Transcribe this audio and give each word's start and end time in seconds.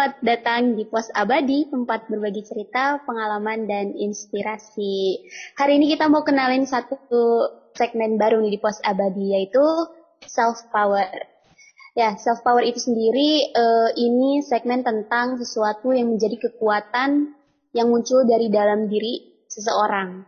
selamat 0.00 0.24
datang 0.24 0.80
di 0.80 0.88
Pos 0.88 1.12
Abadi, 1.12 1.68
tempat 1.68 2.08
berbagi 2.08 2.40
cerita, 2.40 3.04
pengalaman, 3.04 3.68
dan 3.68 3.92
inspirasi. 3.92 5.28
Hari 5.60 5.76
ini 5.76 5.92
kita 5.92 6.08
mau 6.08 6.24
kenalin 6.24 6.64
satu 6.64 6.96
segmen 7.76 8.16
baru 8.16 8.40
nih 8.40 8.56
di 8.56 8.60
Pos 8.64 8.80
Abadi, 8.80 9.36
yaitu 9.36 9.60
Self 10.24 10.72
Power. 10.72 11.04
Ya, 11.92 12.16
self 12.16 12.40
power 12.40 12.64
itu 12.64 12.80
sendiri 12.80 13.52
uh, 13.52 13.92
ini 13.92 14.40
segmen 14.40 14.80
tentang 14.80 15.36
sesuatu 15.36 15.92
yang 15.92 16.16
menjadi 16.16 16.48
kekuatan 16.48 17.36
yang 17.76 17.92
muncul 17.92 18.24
dari 18.24 18.48
dalam 18.48 18.88
diri 18.88 19.44
seseorang. 19.52 20.24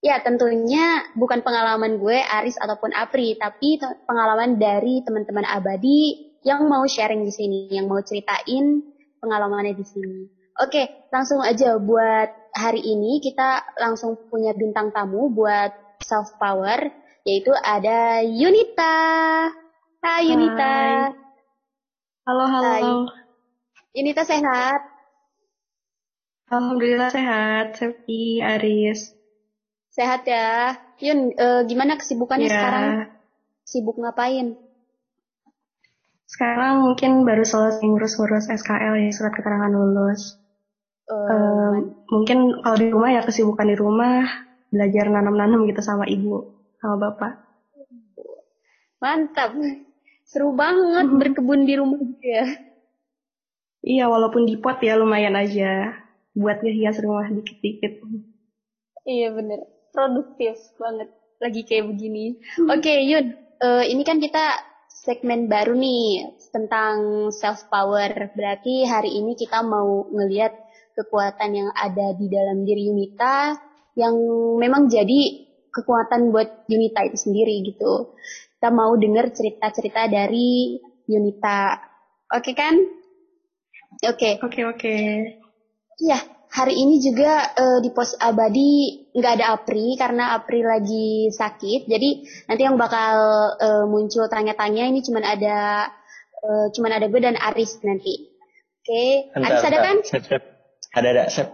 Ya, 0.00 0.24
tentunya 0.24 1.04
bukan 1.12 1.44
pengalaman 1.44 2.00
gue, 2.00 2.24
Aris 2.24 2.56
ataupun 2.56 2.96
Apri, 2.96 3.36
tapi 3.36 3.76
pengalaman 4.08 4.56
dari 4.56 5.04
teman-teman 5.04 5.44
abadi 5.44 6.27
yang 6.42 6.66
mau 6.70 6.84
sharing 6.86 7.26
di 7.26 7.32
sini, 7.34 7.60
yang 7.72 7.90
mau 7.90 7.98
ceritain 8.02 8.82
pengalamannya 9.18 9.74
di 9.74 9.86
sini. 9.86 10.20
Oke, 10.58 11.06
langsung 11.14 11.38
aja 11.38 11.78
buat 11.78 12.50
hari 12.50 12.82
ini 12.82 13.22
kita 13.22 13.78
langsung 13.78 14.18
punya 14.26 14.50
bintang 14.54 14.90
tamu 14.90 15.30
buat 15.30 15.70
self 16.02 16.34
power 16.38 16.90
yaitu 17.22 17.54
ada 17.54 18.22
Yunita. 18.26 18.98
Hai 20.02 20.22
Yunita. 20.30 20.74
Hai. 21.10 21.14
Halo 22.26 22.44
halo. 22.50 22.66
Hai. 22.66 22.84
Yunita 23.94 24.22
sehat? 24.26 24.80
Alhamdulillah 26.48 27.12
sehat, 27.12 27.76
Sepi, 27.76 28.40
Aris. 28.40 29.12
Sehat 29.92 30.24
ya. 30.24 30.80
Yun, 31.02 31.36
uh, 31.36 31.62
gimana 31.68 32.00
kesibukannya 32.00 32.48
ya. 32.48 32.54
sekarang? 32.56 32.88
Sibuk 33.68 34.00
ngapain? 34.00 34.56
Sekarang 36.28 36.84
mungkin 36.84 37.24
baru 37.24 37.40
selesai 37.40 37.80
ngurus-ngurus 37.80 38.52
SKL 38.52 39.00
ya, 39.00 39.08
surat 39.16 39.32
keterangan 39.32 39.72
lulus. 39.72 40.36
Uh, 41.08 41.16
uh, 41.16 41.72
mungkin 42.12 42.60
kalau 42.60 42.76
di 42.76 42.92
rumah 42.92 43.10
ya 43.16 43.24
kesibukan 43.24 43.64
di 43.64 43.76
rumah, 43.80 44.28
belajar 44.68 45.08
nanam-nanam 45.08 45.64
gitu 45.64 45.80
sama 45.80 46.04
ibu, 46.04 46.52
sama 46.84 47.00
bapak. 47.00 47.32
Mantap. 49.00 49.56
Seru 50.28 50.52
banget 50.52 51.08
berkebun 51.08 51.64
di 51.64 51.80
rumah 51.80 51.96
gitu 51.96 52.26
ya. 52.28 52.44
Iya, 53.80 54.04
walaupun 54.12 54.44
di 54.44 54.60
pot 54.60 54.76
ya 54.84 55.00
lumayan 55.00 55.32
aja. 55.32 55.96
Buat 56.36 56.60
ngehias 56.60 57.00
rumah 57.00 57.24
dikit-dikit. 57.32 58.04
Iya 59.08 59.32
bener. 59.32 59.64
Produktif 59.96 60.60
banget. 60.76 61.08
Lagi 61.40 61.64
kayak 61.64 61.88
begini. 61.88 62.36
Oke 62.68 62.84
okay, 62.84 62.98
Yun. 63.08 63.32
Uh, 63.64 63.82
ini 63.88 64.04
kan 64.04 64.20
kita 64.20 64.60
segmen 65.08 65.48
baru 65.48 65.72
nih 65.72 66.36
tentang 66.52 67.32
self 67.32 67.72
power. 67.72 68.28
Berarti 68.36 68.84
hari 68.84 69.16
ini 69.16 69.32
kita 69.40 69.64
mau 69.64 70.04
ngelihat 70.12 70.52
kekuatan 70.92 71.56
yang 71.56 71.72
ada 71.72 72.12
di 72.12 72.28
dalam 72.28 72.68
diri 72.68 72.92
Yunita 72.92 73.56
yang 73.96 74.12
memang 74.60 74.92
jadi 74.92 75.48
kekuatan 75.72 76.28
buat 76.28 76.68
Yunita 76.68 77.08
itu 77.08 77.16
sendiri 77.24 77.64
gitu. 77.64 78.12
Kita 78.60 78.68
mau 78.68 78.92
dengar 79.00 79.32
cerita-cerita 79.32 80.12
dari 80.12 80.76
Yunita. 81.08 81.80
Oke 82.28 82.52
okay, 82.52 82.54
kan? 82.54 82.76
Oke. 84.04 84.12
Okay. 84.12 84.32
Oke, 84.44 84.44
okay, 84.44 84.64
oke. 84.68 84.76
Okay. 84.76 85.04
Iya, 86.04 86.20
hari 86.48 86.74
ini 86.74 87.00
juga 87.00 87.52
uh, 87.54 87.78
di 87.84 87.92
pos 87.92 88.16
abadi 88.16 89.06
nggak 89.12 89.32
ada 89.40 89.46
Apri 89.56 89.94
karena 90.00 90.34
Apri 90.36 90.64
lagi 90.64 91.28
sakit. 91.32 91.86
Jadi 91.86 92.10
nanti 92.48 92.62
yang 92.64 92.80
bakal 92.80 93.16
uh, 93.56 93.84
muncul 93.84 94.26
tanya-tanya 94.26 94.88
ini 94.88 95.04
cuman 95.04 95.24
ada 95.24 95.88
uh, 96.42 96.66
cuman 96.72 96.90
ada 96.96 97.06
gue 97.06 97.20
dan 97.20 97.36
Aris 97.36 97.80
nanti. 97.84 98.32
Oke, 98.82 99.28
okay. 99.28 99.44
Aris 99.44 99.64
ada 99.68 99.78
kan? 99.84 99.96
Sep, 100.00 100.24
sep. 100.24 100.42
Ada 100.96 101.08
ada, 101.12 101.24
Sep. 101.28 101.48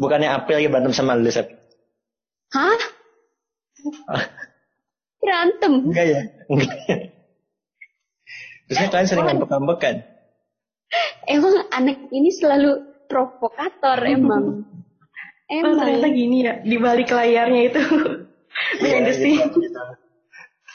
Bukannya 0.00 0.32
April 0.32 0.64
lagi 0.64 0.68
berantem 0.72 0.96
sama 0.96 1.12
lu, 1.12 1.28
Sep? 1.28 1.52
Hah? 2.56 2.80
Berantem? 5.20 5.72
Enggak 5.92 6.06
ya? 6.08 6.20
Enggak 6.48 6.76
ya? 6.88 6.96
Terusnya 8.70 8.88
kalian 8.88 9.08
sering 9.10 9.26
ngambek-ngambek 9.28 9.78
kan? 9.82 9.96
Emang 11.28 11.68
anak 11.70 12.08
ini 12.10 12.32
selalu 12.32 12.89
provokator 13.10 13.98
emang. 14.06 14.44
emang. 14.46 14.46
Oh, 15.50 15.74
ternyata 15.74 16.14
gini 16.14 16.46
ya 16.46 16.62
di 16.62 16.78
balik 16.78 17.10
layarnya 17.10 17.74
itu. 17.74 17.82
Behind 18.78 19.02
the 19.02 19.14
scene. 19.18 19.50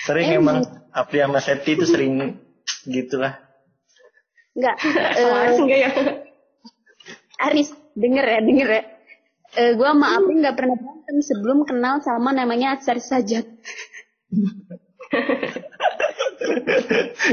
Sering 0.03 0.35
emang, 0.35 0.67
emang 0.67 0.91
Apri 0.91 1.23
sama 1.23 1.39
Septi 1.39 1.79
itu 1.79 1.87
sering 1.87 2.43
gitulah. 2.83 3.39
Enggak. 4.51 4.75
uh, 4.83 5.55
enggak 5.63 5.79
ya. 5.79 5.91
Aris, 7.39 7.71
denger 7.95 8.25
ya, 8.27 8.39
denger 8.43 8.67
ya. 8.67 8.83
Uh, 9.55 9.71
gue 9.79 9.87
sama 9.87 10.07
Apri 10.19 10.33
nggak 10.43 10.55
pernah 10.59 10.75
berantem 10.75 11.17
sebelum 11.23 11.63
kenal 11.63 12.03
sama 12.03 12.35
namanya 12.35 12.75
Atsar 12.75 12.99
Sajat. 12.99 13.47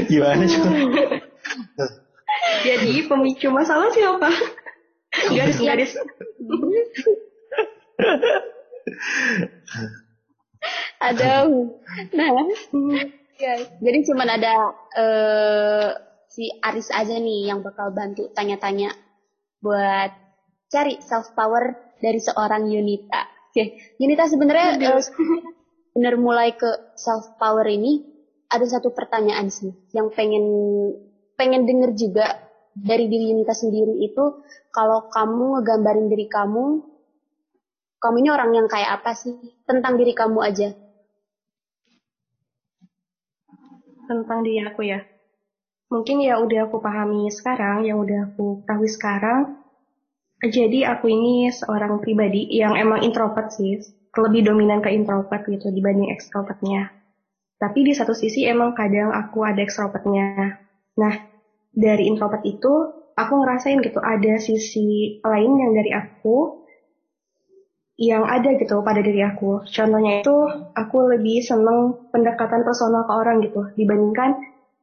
Gimana 0.07 0.43
coba? 0.47 0.71
Jadi 2.63 3.03
pemicu 3.07 3.47
masalah 3.51 3.91
siapa? 3.91 4.31
Garis-garis 5.13 5.93
ada 11.03 11.47
nah 12.15 12.29
ya 13.37 13.53
jadi 13.83 13.97
cuman 14.07 14.27
ada 14.29 14.53
uh, 14.97 15.89
si 16.33 16.49
Aris 16.65 16.89
aja 16.89 17.21
nih 17.21 17.53
yang 17.53 17.61
bakal 17.61 17.93
bantu 17.93 18.33
tanya-tanya 18.33 18.89
buat 19.61 20.11
cari 20.73 20.97
self 21.05 21.37
power 21.37 21.93
dari 22.01 22.17
seorang 22.17 22.65
Yunita. 22.65 23.21
Oke 23.53 23.53
okay. 23.53 23.67
Yunita 24.01 24.25
sebenarnya 24.25 24.97
uh, 24.97 25.03
bener 25.93 26.17
mulai 26.17 26.57
ke 26.57 26.97
self 26.97 27.37
power 27.37 27.69
ini 27.69 28.01
ada 28.49 28.65
satu 28.65 28.89
pertanyaan 28.89 29.53
sih 29.53 29.69
yang 29.93 30.09
pengen 30.09 30.45
pengen 31.37 31.69
denger 31.69 31.93
juga 31.93 32.25
dari 32.73 33.05
diri 33.05 33.29
Yunita 33.29 33.53
sendiri 33.53 34.01
itu 34.01 34.41
kalau 34.73 35.05
kamu 35.09 35.61
ngegambarin 35.61 36.09
diri 36.09 36.25
kamu, 36.25 36.81
kamu 38.01 38.15
ini 38.19 38.29
orang 38.33 38.51
yang 38.57 38.67
kayak 38.67 38.99
apa 38.99 39.13
sih? 39.13 39.37
Tentang 39.63 39.95
diri 39.95 40.11
kamu 40.11 40.39
aja. 40.41 40.73
Tentang 44.09 44.39
diri 44.43 44.59
aku 44.65 44.81
ya. 44.83 44.99
Mungkin 45.93 46.25
ya 46.25 46.41
udah 46.41 46.67
aku 46.67 46.81
pahami 46.81 47.29
sekarang, 47.29 47.85
yang 47.85 48.01
udah 48.01 48.33
aku 48.33 48.65
tahu 48.65 48.83
sekarang. 48.89 49.61
Jadi 50.43 50.83
aku 50.83 51.07
ini 51.07 51.47
seorang 51.53 52.03
pribadi 52.03 52.49
yang 52.51 52.75
emang 52.75 53.05
introvert 53.05 53.53
sih, 53.53 53.79
lebih 54.17 54.43
dominan 54.43 54.83
ke 54.83 54.91
introvert 54.91 55.45
gitu 55.47 55.71
dibanding 55.71 56.11
extrovertnya. 56.11 56.91
Tapi 57.61 57.79
di 57.87 57.93
satu 57.95 58.11
sisi 58.11 58.43
emang 58.43 58.75
kadang 58.75 59.15
aku 59.15 59.45
ada 59.47 59.63
extrovertnya. 59.63 60.59
Nah, 60.99 61.32
dari 61.73 62.05
introvert 62.05 62.45
itu 62.45 62.73
aku 63.17 63.33
ngerasain 63.41 63.81
gitu 63.81 63.99
ada 64.01 64.37
sisi 64.37 65.17
lain 65.21 65.51
yang 65.57 65.71
dari 65.73 65.91
aku 65.93 66.63
yang 67.97 68.25
ada 68.25 68.57
gitu 68.57 68.81
pada 68.81 69.01
diri 69.05 69.21
aku. 69.21 69.61
Contohnya 69.69 70.25
itu 70.25 70.35
aku 70.73 70.97
lebih 71.13 71.45
seneng 71.45 72.09
pendekatan 72.09 72.65
personal 72.65 73.05
ke 73.05 73.13
orang 73.13 73.37
gitu 73.45 73.69
dibandingkan 73.77 74.33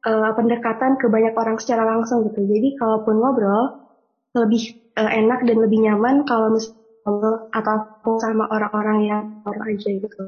uh, 0.07 0.31
pendekatan 0.35 0.95
ke 0.95 1.11
banyak 1.11 1.35
orang 1.35 1.59
secara 1.59 1.83
langsung 1.83 2.23
gitu. 2.31 2.39
Jadi 2.43 2.79
kalaupun 2.79 3.19
ngobrol 3.19 3.83
lebih 4.31 4.79
uh, 4.95 5.11
enak 5.11 5.43
dan 5.43 5.57
lebih 5.59 5.79
nyaman 5.83 6.23
kalau 6.23 6.55
misalnya 6.55 7.51
atau 7.51 7.75
sama 8.23 8.47
orang-orang 8.47 8.99
yang 9.03 9.23
orang 9.43 9.75
aja 9.75 9.89
gitu. 9.91 10.23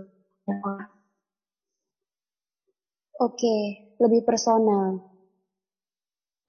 Oke, 3.23 3.55
lebih 4.03 4.21
personal. 4.27 5.12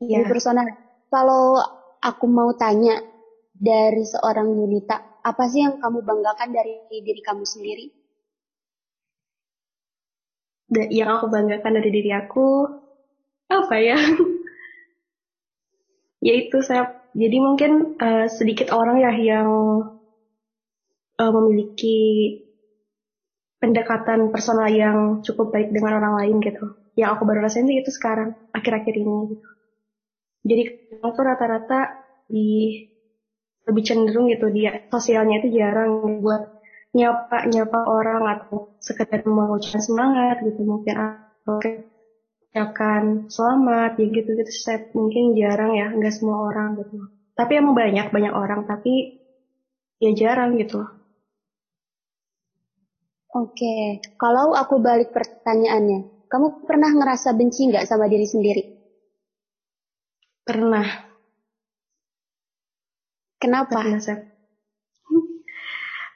Iya. 0.03 0.27
Lebih 0.27 0.31
personal 0.35 0.67
kalau 1.13 1.63
aku 2.03 2.27
mau 2.27 2.51
tanya 2.59 2.99
dari 3.55 4.03
seorang 4.03 4.51
Yunita, 4.51 4.99
apa 5.23 5.43
sih 5.47 5.63
yang 5.63 5.79
kamu 5.79 6.03
banggakan 6.03 6.51
dari 6.51 6.83
diri 6.91 7.23
kamu 7.23 7.45
sendiri? 7.47 7.87
Yang 10.91 11.11
aku 11.21 11.27
banggakan 11.31 11.73
dari 11.79 11.91
diri 11.95 12.11
aku, 12.11 12.67
apa 13.53 13.77
ya? 13.79 13.95
Yaitu 16.27 16.59
saya, 16.65 16.91
jadi 17.15 17.37
mungkin 17.39 17.95
uh, 18.01 18.27
sedikit 18.27 18.75
orang 18.75 18.99
ya 18.99 19.13
yang 19.15 19.49
uh, 21.21 21.31
memiliki 21.31 21.99
pendekatan 23.63 24.29
personal 24.35 24.69
yang 24.69 25.23
cukup 25.23 25.55
baik 25.55 25.71
dengan 25.71 26.03
orang 26.03 26.15
lain 26.21 26.37
gitu. 26.43 26.65
Yang 26.99 27.09
aku 27.19 27.23
baru 27.29 27.47
rasain 27.47 27.71
itu 27.71 27.91
sekarang, 27.95 28.35
akhir-akhir 28.51 28.95
ini 28.99 29.37
gitu. 29.37 29.49
Jadi 30.45 30.63
aku 31.01 31.19
rata-rata 31.25 31.79
di 32.29 32.79
lebih 33.65 33.85
cenderung 33.89 34.27
gitu 34.29 34.47
dia 34.53 34.77
sosialnya 34.93 35.41
itu 35.41 35.49
jarang 35.57 36.21
buat 36.21 36.43
nyapa 36.95 37.49
nyapa 37.49 37.81
orang 37.99 38.23
atau 38.37 38.69
sekedar 38.79 39.25
mengucapkan 39.25 39.83
semangat 39.83 40.37
gitu 40.47 40.61
mungkin 40.69 40.95
oke 41.49 41.71
mengucapkan 42.55 43.03
selamat 43.37 43.91
ya 44.01 44.07
gitu-gitu 44.17 44.53
set 44.65 44.83
mungkin 44.99 45.35
jarang 45.41 45.73
ya 45.81 45.87
nggak 45.97 46.15
semua 46.15 46.39
orang 46.49 46.69
gitu. 46.81 46.97
Tapi 47.39 47.53
emang 47.61 47.75
banyak 47.75 48.07
banyak 48.15 48.35
orang 48.43 48.61
tapi 48.71 48.93
ya 50.05 50.11
jarang 50.21 50.51
gitu. 50.61 50.79
Oke 53.35 53.99
kalau 54.23 54.55
aku 54.55 54.79
balik 54.79 55.11
pertanyaannya 55.11 56.07
kamu 56.31 56.47
pernah 56.69 56.91
ngerasa 56.95 57.35
benci 57.39 57.61
nggak 57.71 57.87
sama 57.91 58.07
diri 58.13 58.27
sendiri 58.29 58.63
pernah. 60.45 60.87
Kenapa? 63.41 63.81
Pernah 63.81 64.01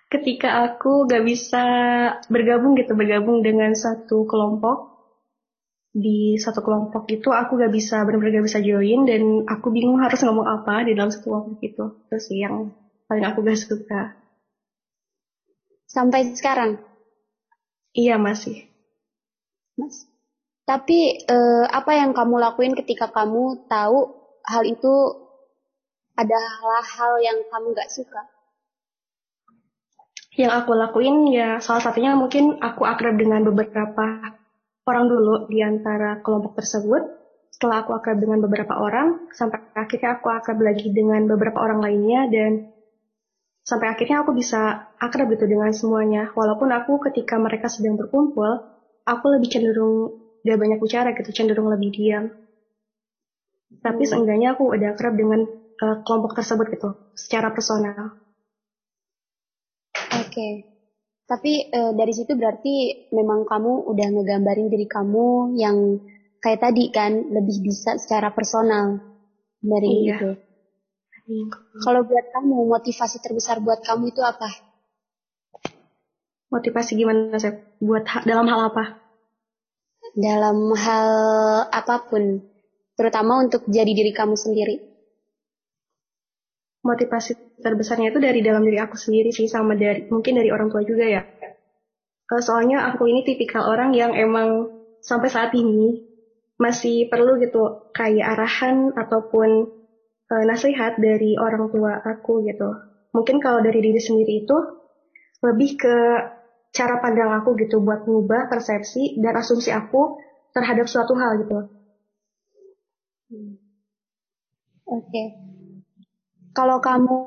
ketika 0.09 0.65
aku 0.65 1.05
gak 1.05 1.21
bisa 1.21 1.65
bergabung 2.33 2.73
gitu 2.81 2.97
bergabung 2.97 3.45
dengan 3.45 3.77
satu 3.77 4.25
kelompok 4.25 4.97
di 5.93 6.41
satu 6.41 6.65
kelompok 6.65 7.09
itu 7.13 7.29
aku 7.29 7.61
gak 7.61 7.73
bisa 7.73 8.05
benar-benar 8.09 8.41
gak 8.41 8.49
bisa 8.49 8.61
join 8.65 9.05
dan 9.05 9.45
aku 9.45 9.69
bingung 9.69 10.01
harus 10.01 10.21
ngomong 10.25 10.49
apa 10.49 10.89
di 10.89 10.97
dalam 10.97 11.13
satu 11.13 11.29
kelompok 11.29 11.59
itu. 11.61 11.85
Terus 12.09 12.25
sih 12.25 12.41
yang 12.41 12.73
paling 13.05 13.25
aku 13.25 13.45
gak 13.45 13.61
suka. 13.61 14.03
Sampai 15.89 16.33
sekarang? 16.33 16.81
Iya 17.93 18.17
masih. 18.21 18.69
Mas. 19.77 20.09
Tapi 20.69 21.25
eh, 21.25 21.65
apa 21.69 21.97
yang 21.97 22.13
kamu 22.13 22.37
lakuin 22.37 22.77
ketika 22.77 23.09
kamu 23.09 23.65
tahu 23.69 24.18
hal 24.49 24.65
itu 24.65 24.95
adalah 26.19 26.83
hal 26.83 27.13
yang 27.23 27.39
kamu 27.53 27.77
gak 27.77 27.93
suka 27.93 28.23
yang 30.39 30.55
aku 30.55 30.73
lakuin 30.75 31.29
ya 31.31 31.59
salah 31.59 31.83
satunya 31.83 32.15
mungkin 32.15 32.63
aku 32.63 32.87
akrab 32.87 33.19
dengan 33.19 33.43
beberapa 33.43 34.39
orang 34.89 35.05
dulu 35.05 35.35
di 35.53 35.61
antara 35.61 36.25
kelompok 36.25 36.57
tersebut. 36.57 37.21
Setelah 37.53 37.85
aku 37.85 37.93
akrab 37.93 38.17
dengan 38.17 38.41
beberapa 38.41 38.81
orang, 38.81 39.29
sampai 39.37 39.61
akhirnya 39.77 40.17
aku 40.17 40.33
akrab 40.33 40.59
lagi 40.65 40.89
dengan 40.89 41.29
beberapa 41.29 41.61
orang 41.61 41.85
lainnya 41.85 42.31
dan 42.33 42.73
sampai 43.67 43.93
akhirnya 43.93 44.25
aku 44.25 44.33
bisa 44.33 44.89
akrab 44.97 45.29
gitu 45.29 45.45
dengan 45.45 45.75
semuanya. 45.77 46.33
Walaupun 46.33 46.73
aku 46.73 47.03
ketika 47.11 47.37
mereka 47.37 47.69
sedang 47.69 48.01
berkumpul, 48.01 48.65
aku 49.05 49.25
lebih 49.37 49.53
cenderung 49.53 50.17
gak 50.47 50.57
banyak 50.57 50.79
bicara 50.81 51.13
gitu, 51.13 51.31
cenderung 51.35 51.69
lebih 51.69 51.91
diam. 51.93 52.25
Tapi 53.69 54.03
hmm. 54.05 54.11
seenggaknya 54.11 54.49
aku 54.57 54.73
udah 54.73 54.97
akrab 54.97 55.15
dengan 55.15 55.45
uh, 55.85 55.97
kelompok 56.03 56.37
tersebut 56.39 56.67
gitu, 56.73 56.91
secara 57.13 57.53
personal. 57.53 58.17
Oke. 60.17 60.33
Okay. 60.33 60.53
Tapi 61.29 61.69
e, 61.69 61.81
dari 61.93 62.13
situ 62.17 62.33
berarti 62.33 63.05
memang 63.13 63.45
kamu 63.45 63.93
udah 63.93 64.07
ngegambarin 64.17 64.73
diri 64.73 64.89
kamu 64.89 65.61
yang 65.61 66.01
kayak 66.41 66.65
tadi 66.65 66.89
kan 66.89 67.29
lebih 67.29 67.61
bisa 67.61 68.01
secara 68.01 68.33
personal 68.33 68.97
dari 69.61 70.09
iya. 70.09 70.17
itu. 70.17 70.31
Iya. 71.29 71.53
Kalau 71.85 72.09
buat 72.09 72.27
kamu 72.33 72.57
motivasi 72.73 73.21
terbesar 73.21 73.61
buat 73.61 73.85
kamu 73.85 74.09
itu 74.09 74.25
apa? 74.25 74.49
Motivasi 76.49 76.97
gimana 76.97 77.37
sih? 77.37 77.53
Buat 77.85 78.09
ha 78.09 78.19
dalam 78.25 78.49
hal 78.49 78.73
apa? 78.73 78.85
Dalam 80.17 80.73
hal 80.73 81.11
apa 81.69 82.09
pun, 82.09 82.41
terutama 82.99 83.39
untuk 83.47 83.63
jadi 83.71 83.95
diri 83.95 84.11
kamu 84.11 84.35
sendiri? 84.35 84.83
Motivasi 86.83 87.63
terbesarnya 87.63 88.11
itu 88.11 88.19
dari 88.19 88.43
dalam 88.43 88.67
diri 88.67 88.83
aku 88.83 88.99
sendiri 88.99 89.31
sih 89.31 89.47
sama 89.47 89.79
dari 89.79 90.11
mungkin 90.11 90.43
dari 90.43 90.51
orang 90.51 90.67
tua 90.67 90.83
juga 90.83 91.07
ya. 91.07 91.23
Soalnya 92.29 92.91
aku 92.91 93.07
ini 93.07 93.23
tipikal 93.23 93.71
orang 93.71 93.95
yang 93.95 94.13
emang 94.19 94.75
sampai 94.99 95.31
saat 95.31 95.55
ini 95.55 96.03
masih 96.59 97.07
perlu 97.07 97.39
gitu 97.39 97.87
kayak 97.95 98.35
arahan 98.35 98.91
ataupun 98.99 99.71
uh, 100.29 100.45
nasihat 100.45 100.99
dari 100.99 101.39
orang 101.39 101.71
tua 101.71 102.03
aku 102.03 102.43
gitu. 102.45 102.69
Mungkin 103.15 103.39
kalau 103.39 103.63
dari 103.63 103.79
diri 103.81 104.03
sendiri 104.03 104.45
itu 104.45 104.59
lebih 105.41 105.79
ke 105.79 105.97
cara 106.75 107.01
pandang 107.01 107.33
aku 107.33 107.57
gitu 107.57 107.81
buat 107.81 108.05
mengubah 108.05 108.51
persepsi 108.51 109.17
dan 109.23 109.39
asumsi 109.39 109.73
aku 109.73 110.19
terhadap 110.53 110.91
suatu 110.91 111.15
hal 111.17 111.41
gitu. 111.47 111.78
Oke, 113.29 115.23
kalau 116.57 116.79
kamu 116.81 117.19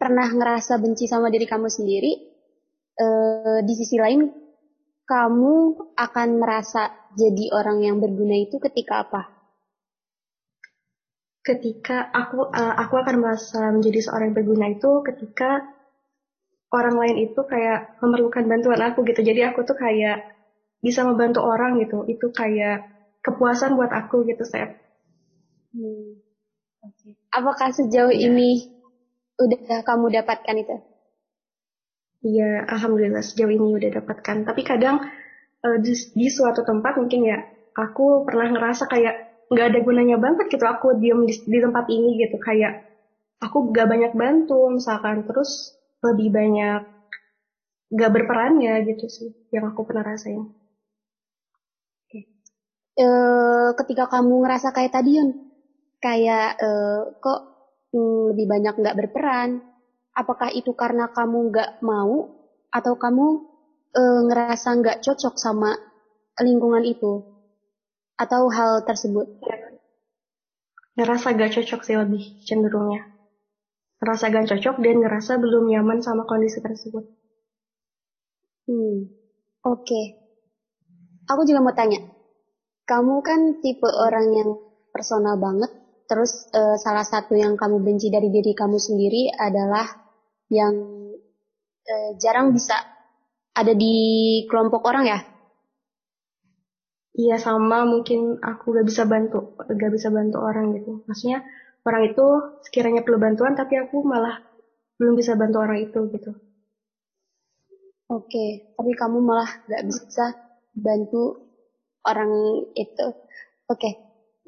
pernah 0.00 0.26
ngerasa 0.26 0.82
benci 0.82 1.06
sama 1.06 1.30
diri 1.30 1.46
kamu 1.46 1.68
sendiri, 1.70 2.12
eh, 2.98 3.58
di 3.62 3.74
sisi 3.78 3.96
lain 3.96 4.26
kamu 5.06 5.54
akan 5.94 6.28
merasa 6.42 6.90
jadi 7.14 7.54
orang 7.54 7.78
yang 7.86 7.96
berguna 8.02 8.34
itu 8.42 8.58
ketika 8.58 9.06
apa? 9.06 9.22
Ketika 11.46 12.10
aku 12.10 12.50
uh, 12.50 12.74
aku 12.74 12.94
akan 12.98 13.16
merasa 13.22 13.70
menjadi 13.70 14.02
seorang 14.02 14.34
yang 14.34 14.38
berguna 14.42 14.66
itu 14.66 14.90
ketika 15.06 15.62
orang 16.74 16.96
lain 16.98 17.16
itu 17.30 17.40
kayak 17.46 17.98
memerlukan 18.02 18.44
bantuan 18.50 18.80
aku 18.82 19.06
gitu. 19.06 19.22
Jadi 19.22 19.46
aku 19.46 19.62
tuh 19.62 19.78
kayak 19.78 20.26
bisa 20.82 21.06
membantu 21.06 21.46
orang 21.46 21.78
gitu. 21.82 22.02
Itu 22.10 22.34
kayak 22.34 22.95
kepuasan 23.26 23.74
buat 23.74 23.90
aku 23.90 24.22
gitu, 24.30 24.46
Seth. 24.46 24.78
Hmm. 25.74 26.22
Okay. 26.86 27.18
Apakah 27.34 27.74
sejauh 27.74 28.14
ya. 28.14 28.30
ini 28.30 28.70
udah 29.42 29.82
kamu 29.82 30.14
dapatkan 30.22 30.56
itu? 30.56 30.76
Iya, 32.22 32.64
alhamdulillah 32.70 33.26
sejauh 33.26 33.50
ini 33.50 33.74
udah 33.74 33.90
dapatkan. 33.98 34.46
Tapi 34.46 34.62
kadang 34.62 35.02
uh, 35.66 35.78
di, 35.82 35.92
di 36.14 36.28
suatu 36.30 36.62
tempat 36.62 36.94
mungkin 36.96 37.26
ya, 37.26 37.42
aku 37.74 38.22
pernah 38.22 38.54
ngerasa 38.54 38.86
kayak 38.86 39.26
nggak 39.46 39.66
ada 39.74 39.80
gunanya 39.82 40.16
banget 40.18 40.50
gitu 40.50 40.66
aku 40.66 40.98
diem 40.98 41.22
di, 41.22 41.34
di 41.38 41.58
tempat 41.62 41.86
ini 41.86 42.18
gitu 42.18 42.34
kayak 42.42 42.82
aku 43.38 43.70
gak 43.70 43.86
banyak 43.86 44.12
bantu 44.16 44.74
misalkan 44.74 45.22
terus 45.22 45.78
lebih 46.02 46.34
banyak 46.34 46.82
gak 47.94 48.10
berperannya 48.10 48.82
gitu 48.90 49.06
sih 49.06 49.30
yang 49.54 49.70
aku 49.70 49.86
pernah 49.86 50.02
rasain. 50.02 50.50
Uh, 52.96 53.76
ketika 53.76 54.08
kamu 54.08 54.40
ngerasa 54.40 54.72
kayak 54.72 54.96
tadi 54.96 55.20
Yun, 55.20 55.52
kayak 56.00 56.56
uh, 56.56 57.12
kok 57.20 57.40
hmm, 57.92 58.32
lebih 58.32 58.46
banyak 58.48 58.74
nggak 58.80 58.96
berperan? 58.96 59.60
Apakah 60.16 60.48
itu 60.48 60.72
karena 60.72 61.12
kamu 61.12 61.52
nggak 61.52 61.70
mau 61.84 62.32
atau 62.72 62.96
kamu 62.96 63.26
uh, 63.92 64.20
ngerasa 64.32 64.80
nggak 64.80 65.04
cocok 65.04 65.36
sama 65.36 65.76
lingkungan 66.40 66.84
itu 66.88 67.20
atau 68.16 68.48
hal 68.48 68.84
tersebut? 68.88 69.28
Ngerasa 70.96 71.36
gak 71.36 71.52
cocok 71.52 71.80
sih 71.84 71.96
lebih 71.96 72.40
cenderungnya. 72.48 73.04
Ngerasa 74.00 74.32
gak 74.32 74.48
cocok 74.48 74.76
dan 74.80 74.96
ngerasa 75.04 75.36
belum 75.36 75.68
nyaman 75.68 76.00
sama 76.00 76.24
kondisi 76.24 76.64
tersebut. 76.64 77.04
Hmm, 78.66 79.12
oke. 79.62 79.84
Okay. 79.84 80.04
Aku 81.28 81.44
juga 81.44 81.60
mau 81.60 81.76
tanya, 81.76 82.00
kamu 82.86 83.14
kan 83.26 83.40
tipe 83.60 83.90
orang 83.90 84.26
yang 84.32 84.50
personal 84.94 85.36
banget 85.36 85.68
Terus 86.06 86.46
uh, 86.54 86.78
salah 86.78 87.02
satu 87.02 87.34
yang 87.34 87.58
kamu 87.58 87.82
benci 87.82 88.08
dari 88.14 88.30
diri 88.30 88.54
kamu 88.54 88.78
sendiri 88.78 89.34
adalah 89.34 89.86
yang 90.46 90.74
uh, 91.82 92.10
jarang 92.22 92.54
bisa 92.54 92.78
ada 93.50 93.74
di 93.74 93.94
kelompok 94.46 94.86
orang 94.86 95.04
ya? 95.10 95.20
Iya 97.16 97.42
sama 97.42 97.82
mungkin 97.88 98.38
aku 98.38 98.76
gak 98.76 98.86
bisa 98.86 99.02
bantu, 99.08 99.58
gak 99.58 99.90
bisa 99.90 100.14
bantu 100.14 100.38
orang 100.38 100.78
gitu. 100.78 101.02
Maksudnya 101.10 101.42
orang 101.82 102.12
itu 102.12 102.26
sekiranya 102.62 103.02
perlu 103.02 103.18
bantuan 103.18 103.58
tapi 103.58 103.74
aku 103.80 104.06
malah 104.06 104.38
belum 105.02 105.18
bisa 105.18 105.34
bantu 105.34 105.58
orang 105.58 105.90
itu 105.90 106.00
gitu. 106.14 106.30
Oke, 108.06 108.70
tapi 108.78 108.92
kamu 108.94 109.18
malah 109.18 109.50
gak 109.66 109.82
bisa 109.90 110.38
bantu 110.76 111.45
orang 112.10 112.30
itu. 112.84 113.06
Oke, 113.72 113.90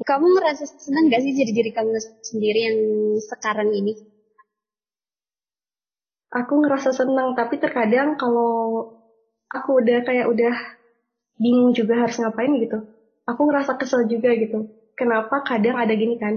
kamu 0.08 0.26
ngerasa 0.34 0.64
senang 0.84 1.04
gak 1.12 1.22
sih 1.24 1.32
jadi 1.40 1.52
diri 1.58 1.70
kamu 1.74 1.90
sendiri 2.30 2.60
yang 2.68 2.78
sekarang 3.30 3.70
ini? 3.80 3.92
Aku 6.40 6.54
ngerasa 6.60 6.90
senang, 6.92 7.28
tapi 7.38 7.56
terkadang 7.64 8.08
kalau 8.20 8.50
aku 9.56 9.70
udah 9.80 9.98
kayak 10.04 10.26
udah 10.32 10.54
bingung 11.42 11.72
juga 11.78 11.94
harus 12.04 12.16
ngapain 12.20 12.52
gitu. 12.64 12.78
Aku 13.30 13.40
ngerasa 13.48 13.72
kesel 13.80 14.02
juga 14.12 14.30
gitu. 14.36 14.68
Kenapa 14.98 15.40
kadang 15.48 15.76
ada 15.82 15.94
gini 15.94 16.14
kan, 16.20 16.34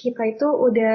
kita 0.00 0.22
itu 0.32 0.46
udah 0.66 0.94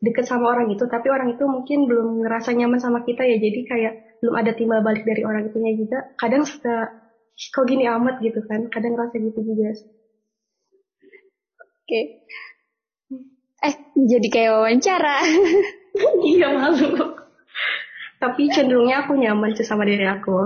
deket 0.00 0.24
sama 0.24 0.46
orang 0.52 0.72
itu, 0.72 0.84
tapi 0.88 1.12
orang 1.12 1.28
itu 1.36 1.44
mungkin 1.44 1.84
belum 1.88 2.24
ngerasa 2.24 2.56
nyaman 2.56 2.80
sama 2.80 3.04
kita 3.04 3.22
ya, 3.28 3.36
jadi 3.36 3.60
kayak 3.70 3.92
belum 4.24 4.34
ada 4.40 4.52
timbal 4.56 4.80
balik 4.80 5.04
dari 5.04 5.22
orang 5.28 5.42
itunya 5.48 5.72
juga. 5.76 5.98
Kadang 6.16 6.42
suka, 6.48 6.88
kok 7.36 7.64
gini 7.66 7.84
amat 7.88 8.20
gitu 8.20 8.40
kan, 8.44 8.68
kadang 8.68 8.94
ngerasa 8.96 9.16
gitu 9.18 9.40
juga. 9.42 9.72
Oke. 11.60 12.00
Eh, 13.60 13.74
jadi 13.96 14.28
kayak 14.32 14.52
wawancara. 14.56 15.16
iya 16.32 16.48
malu. 16.54 17.18
Tapi 18.20 18.52
cenderungnya 18.52 19.04
aku 19.04 19.16
nyaman 19.16 19.52
sama 19.60 19.84
diri 19.88 20.04
aku. 20.04 20.36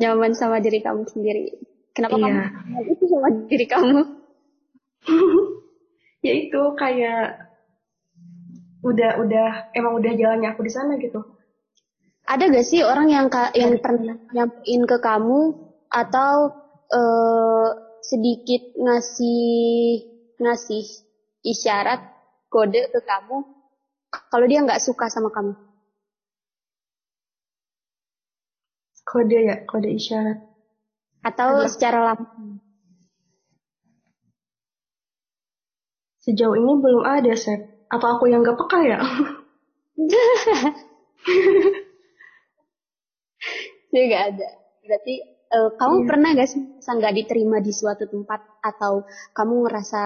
Nyaman 0.00 0.32
sama 0.36 0.60
diri 0.60 0.80
kamu 0.80 1.04
sendiri. 1.08 1.52
Kenapa 1.92 2.16
iya. 2.16 2.48
kamu 2.48 2.80
itu 2.92 3.04
sama 3.08 3.28
diri 3.48 3.66
kamu? 3.66 4.00
ya 6.26 6.32
itu 6.36 6.62
kayak 6.76 7.50
udah 8.80 9.10
udah 9.20 9.48
emang 9.76 10.00
udah 10.00 10.12
jalannya 10.16 10.48
aku 10.52 10.64
di 10.64 10.72
sana 10.72 10.96
gitu. 10.96 11.20
Ada 12.30 12.46
gak 12.46 12.62
sih 12.62 12.86
orang 12.86 13.10
yang 13.10 13.26
yang 13.58 13.82
pernah 13.82 14.14
nyampein 14.30 14.86
ke 14.86 15.02
kamu 15.02 15.50
atau 15.90 16.54
uh, 16.94 17.68
sedikit 18.06 18.70
ngasih 18.78 20.06
ngasih 20.38 20.86
isyarat 21.42 21.98
kode 22.46 22.86
ke 22.94 23.02
kamu 23.02 23.60
kalau 24.30 24.46
dia 24.46 24.62
nggak 24.62 24.82
suka 24.82 25.10
sama 25.10 25.34
kamu? 25.34 25.58
Kode 29.02 29.38
ya, 29.42 29.66
kode 29.66 29.90
isyarat. 29.90 30.38
Atau 31.26 31.66
secara 31.66 32.14
langsung? 32.14 32.62
Sejauh 36.22 36.54
ini 36.54 36.72
belum 36.78 37.02
ada, 37.02 37.34
Sep. 37.34 37.90
Apa 37.90 38.14
aku 38.14 38.30
yang 38.30 38.46
gak 38.46 38.54
peka 38.54 38.78
ya? 38.86 39.02
Dia 43.90 44.02
gak 44.06 44.24
ada. 44.34 44.48
Berarti 44.86 45.14
uh, 45.54 45.70
kamu 45.74 45.96
iya. 46.02 46.06
pernah 46.06 46.30
gak 46.34 46.50
sih 46.50 46.62
nggak 46.80 47.16
diterima 47.22 47.62
di 47.62 47.70
suatu 47.70 48.10
tempat 48.10 48.40
atau 48.66 49.06
kamu 49.30 49.54
ngerasa 49.66 50.02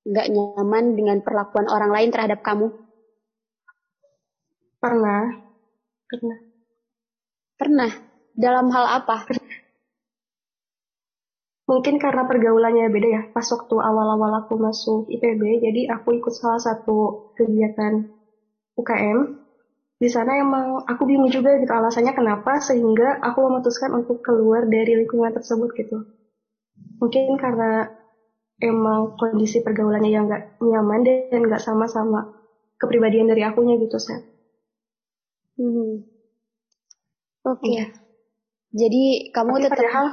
nggak 0.00 0.26
nyaman 0.32 0.96
dengan 0.96 1.18
perlakuan 1.20 1.68
orang 1.68 1.92
lain 1.92 2.10
terhadap 2.12 2.40
kamu? 2.40 2.72
Pernah. 4.80 5.24
Pernah. 6.08 6.38
Pernah. 7.60 7.92
Dalam 8.32 8.72
hal 8.72 9.04
apa? 9.04 9.28
Mungkin 11.70 12.02
karena 12.02 12.26
pergaulannya 12.26 12.90
beda 12.90 13.08
ya. 13.08 13.22
Pas 13.30 13.46
waktu 13.46 13.76
awal-awal 13.76 14.42
aku 14.42 14.58
masuk 14.58 15.06
IPB, 15.06 15.62
jadi 15.62 15.94
aku 15.94 16.18
ikut 16.18 16.34
salah 16.34 16.58
satu 16.58 17.30
kegiatan 17.38 18.10
UKM. 18.74 19.39
Di 20.00 20.08
sana 20.08 20.40
emang 20.40 20.80
aku 20.88 21.04
bingung 21.04 21.28
juga 21.28 21.60
gitu 21.60 21.68
alasannya 21.68 22.16
kenapa 22.16 22.56
sehingga 22.64 23.20
aku 23.20 23.44
memutuskan 23.44 23.92
untuk 23.92 24.24
keluar 24.24 24.64
dari 24.64 24.96
lingkungan 24.96 25.28
tersebut 25.36 25.68
gitu. 25.76 26.08
Mungkin 27.04 27.36
karena 27.36 27.84
emang 28.64 29.12
kondisi 29.20 29.60
pergaulannya 29.60 30.08
yang 30.08 30.24
gak 30.24 30.56
nyaman 30.64 31.04
dan 31.04 31.44
gak 31.52 31.60
sama-sama 31.60 32.32
kepribadian 32.80 33.28
dari 33.28 33.44
akunya 33.44 33.76
gitu, 33.76 34.00
Seth. 34.00 34.24
Hmm. 35.60 36.00
Oke. 37.44 37.60
Okay. 37.60 37.68
Iya. 37.76 37.86
Jadi 38.72 39.02
kamu 39.36 39.52
Tapi 39.52 39.62
tetap 39.68 39.76
padahal 39.76 40.06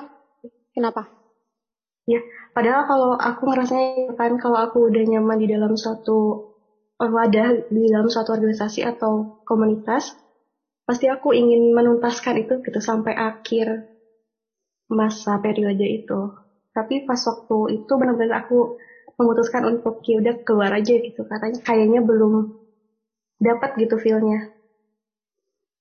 kenapa? 0.76 1.02
Ya, 2.08 2.20
padahal 2.52 2.84
kalau 2.88 3.12
aku 3.16 3.42
ngerasanya 3.52 4.16
kan 4.20 4.36
kalau 4.36 4.60
aku 4.68 4.92
udah 4.92 5.04
nyaman 5.08 5.40
di 5.40 5.48
dalam 5.48 5.76
suatu 5.80 6.52
wadah, 6.98 7.62
di 7.70 7.84
dalam 7.94 8.10
suatu 8.10 8.34
organisasi 8.34 8.82
atau 8.82 9.30
komunitas, 9.46 10.18
pasti 10.88 11.06
aku 11.12 11.36
ingin 11.38 11.76
menuntaskan 11.76 12.42
itu 12.42 12.58
gitu 12.64 12.80
sampai 12.82 13.14
akhir 13.14 13.86
masa 14.90 15.38
periode 15.38 15.86
itu. 15.86 16.34
Tapi 16.74 17.06
pas 17.06 17.20
waktu 17.20 17.82
itu 17.82 17.92
benar-benar 17.98 18.46
aku 18.46 18.74
memutuskan 19.18 19.66
untuk 19.66 19.98
ya 20.06 20.22
udah 20.22 20.36
keluar 20.46 20.72
aja 20.78 20.94
gitu 20.94 21.26
katanya 21.26 21.58
kayaknya 21.66 22.06
belum 22.06 22.54
dapat 23.42 23.78
gitu 23.82 23.98
feelnya. 23.98 24.54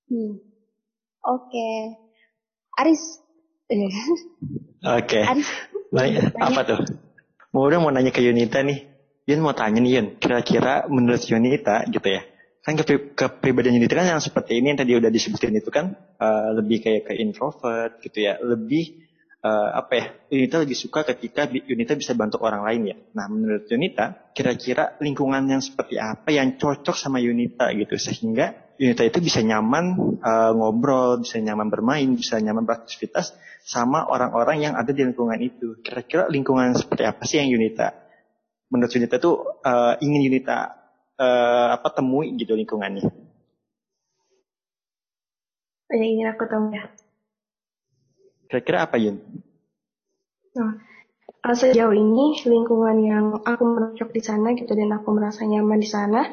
Hmm. 0.09 0.41
Oke. 1.27 1.45
Okay. 1.51 1.77
Aris. 2.81 3.03
Oke. 3.69 3.85
Okay. 4.85 5.23
Aris. 5.25 5.51
Baik, 5.93 6.35
apa 6.37 6.61
tuh? 6.67 6.81
Mau 7.55 7.65
udah 7.65 7.79
mau 7.79 7.95
nanya 7.95 8.13
ke 8.13 8.21
Yunita 8.21 8.61
nih. 8.61 8.96
Yun 9.27 9.43
mau 9.43 9.59
tanya 9.59 9.83
nih 9.83 9.93
Yun, 9.99 10.07
kira-kira 10.23 10.87
menurut 10.87 11.19
Yunita 11.27 11.83
gitu 11.91 12.07
ya. 12.07 12.23
Kan 12.63 12.79
ke 12.79 13.15
kepribadian 13.15 13.75
Yunita 13.75 13.99
kan 13.99 14.07
yang 14.07 14.23
seperti 14.23 14.63
ini 14.63 14.71
yang 14.71 14.79
tadi 14.79 14.95
udah 14.95 15.11
disebutin 15.11 15.55
itu 15.59 15.71
kan 15.75 15.99
uh, 16.23 16.55
lebih 16.55 16.79
kayak 16.79 17.11
ke 17.11 17.13
introvert 17.19 17.99
gitu 18.07 18.23
ya. 18.23 18.39
Lebih 18.39 19.03
uh, 19.43 19.83
apa 19.83 19.93
ya? 19.99 20.05
Yunita 20.31 20.63
lebih 20.63 20.79
suka 20.79 21.03
ketika 21.03 21.51
Yunita 21.51 21.99
bisa 21.99 22.15
bantu 22.15 22.39
orang 22.47 22.63
lain 22.71 22.83
ya. 22.87 22.97
Nah, 23.19 23.27
menurut 23.27 23.67
Yunita, 23.67 24.31
kira-kira 24.31 24.95
lingkungan 25.03 25.43
yang 25.51 25.59
seperti 25.59 25.99
apa 25.99 26.31
yang 26.31 26.55
cocok 26.55 26.95
sama 26.95 27.19
Yunita 27.19 27.75
gitu 27.75 27.99
sehingga 27.99 28.55
Yunita 28.79 29.03
itu 29.11 29.19
bisa 29.19 29.43
nyaman 29.43 30.19
uh, 30.23 30.55
ngobrol, 30.55 31.27
bisa 31.27 31.43
nyaman 31.43 31.67
bermain, 31.67 32.07
bisa 32.15 32.39
nyaman 32.39 32.63
beraktivitas 32.63 33.35
sama 33.67 34.07
orang-orang 34.07 34.71
yang 34.71 34.75
ada 34.79 34.95
di 34.95 35.03
lingkungan 35.03 35.43
itu. 35.43 35.83
Kira-kira 35.83 36.31
lingkungan 36.31 36.79
seperti 36.79 37.03
apa 37.03 37.27
sih 37.27 37.43
yang 37.43 37.51
Yunita 37.51 38.06
menurut 38.73 38.93
Yunita 38.93 39.17
itu 39.19 39.33
uh, 39.63 39.95
ingin 40.03 40.21
Yunita 40.27 40.75
uh, 41.19 41.69
apa 41.77 41.89
temui 41.95 42.35
gitu 42.37 42.55
lingkungannya? 42.55 43.07
Yang 45.93 46.11
ingin 46.11 46.27
aku 46.35 46.45
temui 46.51 46.77
ya. 46.77 46.85
Kira-kira 48.47 48.87
apa 48.87 48.97
Yun? 48.99 49.19
Nah, 50.57 50.73
sejauh 51.55 51.95
ini 51.95 52.43
lingkungan 52.43 52.97
yang 53.03 53.27
aku 53.43 53.63
merocok 53.63 54.11
di 54.11 54.23
sana 54.23 54.55
gitu 54.59 54.73
dan 54.75 54.91
aku 54.95 55.15
merasa 55.15 55.47
nyaman 55.47 55.79
di 55.79 55.87
sana 55.87 56.27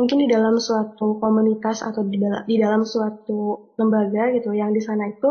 mungkin 0.00 0.24
di 0.24 0.28
dalam 0.32 0.56
suatu 0.56 1.20
komunitas 1.20 1.84
atau 1.84 2.00
di 2.00 2.16
dalam, 2.16 2.42
di 2.48 2.56
dalam 2.56 2.82
suatu 2.88 3.72
lembaga 3.76 4.32
gitu 4.32 4.56
yang 4.56 4.72
di 4.72 4.80
sana 4.80 5.12
itu 5.12 5.28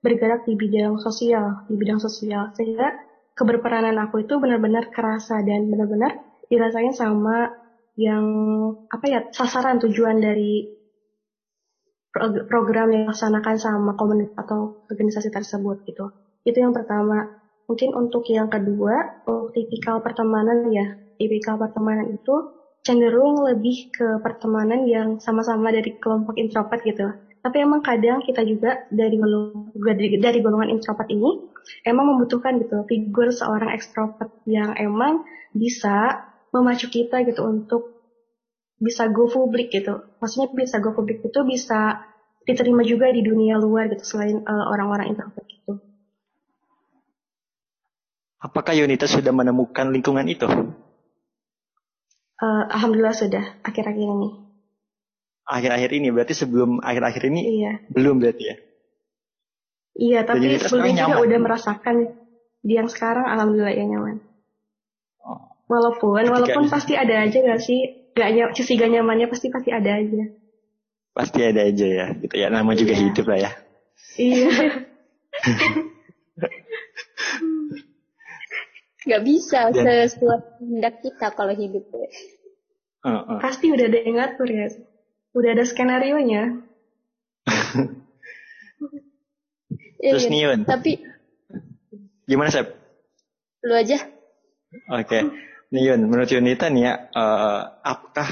bergerak 0.00 0.48
di 0.48 0.56
bidang 0.56 0.96
sosial, 0.96 1.68
di 1.68 1.76
bidang 1.76 2.00
sosial 2.00 2.48
sehingga 2.56 2.96
keberperanan 3.36 4.00
aku 4.00 4.24
itu 4.24 4.40
benar-benar 4.40 4.88
kerasa 4.88 5.44
dan 5.44 5.68
benar-benar 5.68 6.16
dirasain 6.48 6.96
sama 6.96 7.52
yang 7.96 8.24
apa 8.88 9.04
ya 9.08 9.20
sasaran 9.28 9.76
tujuan 9.80 10.20
dari 10.20 10.72
program 12.48 12.88
yang 12.92 13.08
dilaksanakan 13.08 13.56
sama 13.60 13.92
komunitas 13.92 14.32
atau 14.40 14.80
organisasi 14.88 15.28
tersebut 15.28 15.84
gitu. 15.84 16.08
Itu 16.48 16.64
yang 16.64 16.72
pertama. 16.72 17.28
Mungkin 17.66 17.92
untuk 17.98 18.24
yang 18.30 18.46
kedua, 18.46 19.26
untuk 19.26 19.52
tipikal 19.52 20.00
pertemanan 20.00 20.70
ya. 20.72 20.96
Tipikal 21.20 21.60
pertemanan 21.60 22.08
itu 22.14 22.56
cenderung 22.86 23.42
lebih 23.42 23.90
ke 23.90 24.22
pertemanan 24.22 24.86
yang 24.86 25.18
sama-sama 25.18 25.74
dari 25.74 25.98
kelompok 25.98 26.38
introvert 26.38 26.80
gitu. 26.86 27.10
Tapi 27.42 27.56
emang 27.60 27.82
kadang 27.82 28.22
kita 28.22 28.46
juga 28.46 28.86
dari 28.88 29.18
dari, 29.76 30.06
dari 30.16 30.38
golongan 30.40 30.70
introvert 30.72 31.10
ini 31.10 31.30
emang 31.82 32.14
membutuhkan 32.14 32.58
gitu 32.62 32.86
figur 32.86 33.30
seorang 33.30 33.74
ekstrovert 33.74 34.30
yang 34.46 34.74
emang 34.78 35.26
bisa 35.50 36.26
memacu 36.54 36.88
kita 36.88 37.26
gitu 37.26 37.42
untuk 37.44 37.96
bisa 38.76 39.08
go 39.08 39.28
publik 39.28 39.72
gitu. 39.72 40.04
Maksudnya 40.20 40.52
bisa 40.52 40.80
go 40.80 40.92
publik 40.92 41.24
itu 41.24 41.40
bisa 41.44 42.04
diterima 42.46 42.86
juga 42.86 43.10
di 43.10 43.24
dunia 43.24 43.58
luar 43.58 43.90
gitu 43.90 44.04
selain 44.06 44.44
uh, 44.44 44.66
orang-orang 44.70 45.10
introvert 45.10 45.48
itu. 45.50 45.72
Apakah 48.38 48.76
Yunita 48.76 49.10
sudah 49.10 49.32
menemukan 49.34 49.90
lingkungan 49.90 50.28
itu? 50.28 50.46
Uh, 52.36 52.64
Alhamdulillah 52.68 53.16
sudah 53.16 53.44
akhir-akhir 53.64 54.06
ini. 54.06 54.30
Akhir-akhir 55.46 55.90
ini 55.96 56.08
berarti 56.12 56.34
sebelum 56.36 56.84
akhir-akhir 56.84 57.22
ini 57.32 57.40
iya. 57.64 57.72
belum 57.90 58.18
berarti 58.18 58.44
ya? 58.44 58.56
Iya, 59.96 60.28
tapi 60.28 60.60
sebelumnya 60.60 61.08
juga 61.08 61.24
udah 61.24 61.38
merasakan 61.40 61.96
di 62.60 62.76
yang 62.76 62.92
sekarang 62.92 63.24
alhamdulillah 63.24 63.72
ya 63.72 63.84
nyaman. 63.88 64.20
Oh. 65.24 65.56
Walaupun 65.72 66.20
Ketika 66.20 66.34
walaupun 66.36 66.64
pasti 66.68 66.92
ada 67.00 67.24
aja 67.24 67.38
gak 67.40 67.60
sih? 67.64 68.12
Gak 68.12 68.28
ny 68.32 68.40
sisi 68.52 68.76
gak 68.76 68.92
nyamannya 68.92 69.28
pasti 69.32 69.48
pasti 69.48 69.72
ada 69.72 69.96
aja. 69.96 70.24
Pasti 71.16 71.40
ada 71.40 71.64
aja 71.64 71.86
ya, 71.88 72.06
gitu 72.20 72.34
ya. 72.36 72.52
Nama 72.52 72.70
juga 72.76 72.92
iya. 72.92 73.02
hidup 73.08 73.24
lah 73.24 73.38
ya. 73.40 73.52
Iya. 74.20 74.52
Gak 79.06 79.22
bisa 79.22 79.70
Dan, 79.70 79.86
sesuai 79.86 80.58
tindak 80.60 80.98
kita 81.00 81.30
kalau 81.32 81.54
hidup. 81.54 81.86
Uh, 83.06 83.08
uh. 83.08 83.38
Pasti 83.38 83.70
udah 83.72 83.86
ada 83.86 83.98
yang 84.02 84.18
ngatur 84.18 84.48
ya. 84.50 84.66
Udah 85.32 85.50
ada 85.56 85.64
skenario 85.64 86.18
nya. 86.20 86.44
Terus 90.12 90.26
iya, 90.28 90.32
Niun. 90.32 90.60
Tapi 90.68 90.92
gimana 92.26 92.50
Sep? 92.52 92.68
Lu 93.66 93.74
aja. 93.74 93.98
Oke. 94.92 95.06
Okay. 95.06 95.22
Niun, 95.66 96.06
menurut 96.06 96.30
Yunita 96.30 96.70
nih 96.70 96.82
ya, 96.86 96.94
uh, 97.10 97.82
apakah 97.82 98.30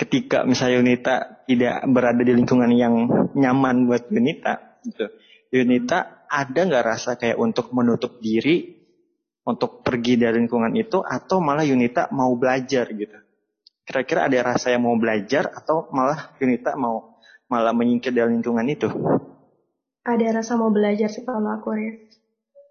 ketika 0.00 0.48
misalnya 0.48 0.80
Yunita 0.80 1.14
tidak 1.44 1.84
berada 1.92 2.24
di 2.24 2.32
lingkungan 2.32 2.72
yang 2.72 3.04
nyaman 3.36 3.84
buat 3.84 4.08
Yunita, 4.08 4.80
gitu, 4.88 5.12
Yunita 5.52 6.24
ada 6.24 6.60
nggak 6.64 6.84
rasa 6.84 7.20
kayak 7.20 7.36
untuk 7.36 7.76
menutup 7.76 8.24
diri 8.24 8.72
untuk 9.44 9.84
pergi 9.84 10.16
dari 10.16 10.40
lingkungan 10.40 10.72
itu 10.72 11.04
atau 11.04 11.44
malah 11.44 11.62
Yunita 11.68 12.08
mau 12.16 12.32
belajar 12.40 12.88
gitu. 12.88 13.20
Kira-kira 13.84 14.24
ada 14.24 14.56
rasa 14.56 14.72
yang 14.72 14.88
mau 14.88 14.96
belajar 14.96 15.52
atau 15.52 15.92
malah 15.92 16.32
Yunita 16.40 16.72
mau 16.80 17.20
malah 17.52 17.76
menyingkir 17.76 18.16
dari 18.16 18.32
lingkungan 18.32 18.64
itu? 18.64 18.88
Ada 20.04 20.26
rasa 20.40 20.60
mau 20.60 20.68
belajar 20.68 21.08
sih 21.08 21.24
kalau 21.24 21.48
aku 21.48 21.72
ya. 21.76 21.92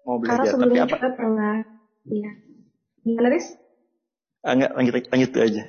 mau 0.06 0.16
belajar. 0.22 0.46
Karena 0.46 0.52
sebelumnya 0.52 0.82
Tapi 0.86 0.90
apa? 0.90 0.96
juga 0.96 1.08
pernah. 1.18 1.54
Iya. 2.06 2.30
Gimana, 3.04 3.28
Riz? 3.32 3.46
Ah, 4.44 4.52
enggak, 4.54 4.72
lanjut, 4.76 4.94
lanjut 5.12 5.30
aja. 5.40 5.62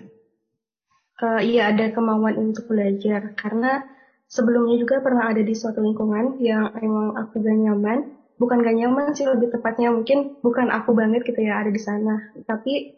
Uh, 1.15 1.39
iya, 1.41 1.71
ada 1.71 1.85
kemauan 1.95 2.35
untuk 2.37 2.67
belajar. 2.69 3.33
Karena 3.39 3.81
sebelumnya 4.27 4.75
juga 4.83 4.99
pernah 4.99 5.31
ada 5.31 5.41
di 5.41 5.55
suatu 5.55 5.79
lingkungan 5.79 6.37
yang 6.43 6.75
emang 6.79 7.15
aku 7.15 7.39
gak 7.39 7.55
nyaman. 7.55 7.99
Bukan 8.35 8.61
gak 8.61 8.75
nyaman 8.75 9.15
sih, 9.15 9.25
lebih 9.25 9.47
tepatnya 9.55 9.95
mungkin 9.95 10.35
bukan 10.43 10.67
aku 10.69 10.91
banget 10.91 11.23
gitu 11.23 11.39
ya 11.39 11.63
ada 11.63 11.71
di 11.71 11.79
sana. 11.79 12.35
Tapi 12.43 12.93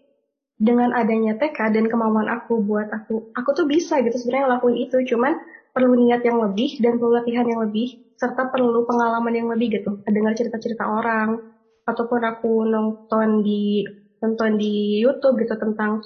dengan 0.57 0.89
adanya 0.97 1.37
TK 1.37 1.69
dan 1.69 1.85
kemauan 1.85 2.25
aku 2.25 2.65
buat 2.65 2.89
aku, 2.89 3.29
aku 3.37 3.49
tuh 3.53 3.65
bisa 3.69 4.01
gitu 4.01 4.17
sebenarnya 4.17 4.49
ngelakuin 4.49 4.77
itu. 4.89 4.97
Cuman 5.13 5.37
perlu 5.69 5.93
niat 5.93 6.25
yang 6.25 6.41
lebih 6.41 6.81
dan 6.81 6.97
perlu 6.97 7.13
latihan 7.21 7.45
yang 7.45 7.61
lebih 7.61 8.01
serta 8.17 8.49
perlu 8.49 8.81
pengalaman 8.89 9.33
yang 9.37 9.47
lebih 9.53 9.77
gitu. 9.77 10.01
Dengar 10.09 10.33
cerita-cerita 10.33 10.89
orang 10.89 11.37
ataupun 11.85 12.21
aku 12.25 12.65
nonton 12.65 13.45
di 13.45 13.85
nonton 14.17 14.57
di 14.57 15.05
YouTube 15.05 15.37
gitu 15.45 15.53
tentang 15.61 16.01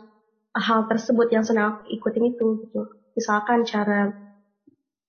hal 0.52 0.84
tersebut 0.92 1.32
yang 1.32 1.48
senang 1.48 1.80
aku 1.80 1.88
ikutin 1.88 2.36
itu 2.36 2.48
gitu. 2.68 2.82
Misalkan 3.16 3.64
cara 3.64 4.12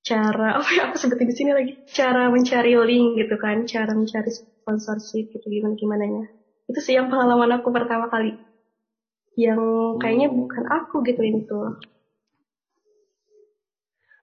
cara 0.06 0.48
apa 0.62 0.70
ya 0.70 0.82
aku 0.90 0.96
sebutin 1.02 1.26
di 1.26 1.34
sini 1.34 1.50
lagi. 1.50 1.72
Cara 1.90 2.30
mencari 2.30 2.78
link 2.78 3.18
gitu 3.18 3.34
kan 3.42 3.66
cara 3.66 3.90
mencari 3.90 4.30
sponsorship 4.62 5.34
gitu 5.34 5.46
gimana 5.50 5.74
gimana 5.74 6.04
nya 6.06 6.24
itu 6.70 6.78
sih 6.78 6.94
yang 6.94 7.10
pengalaman 7.10 7.58
aku 7.58 7.68
pertama 7.74 8.06
kali 8.06 8.38
yang 9.38 9.60
kayaknya 9.96 10.28
bukan 10.28 10.64
aku 10.68 11.00
gitu 11.08 11.22
itu 11.24 11.60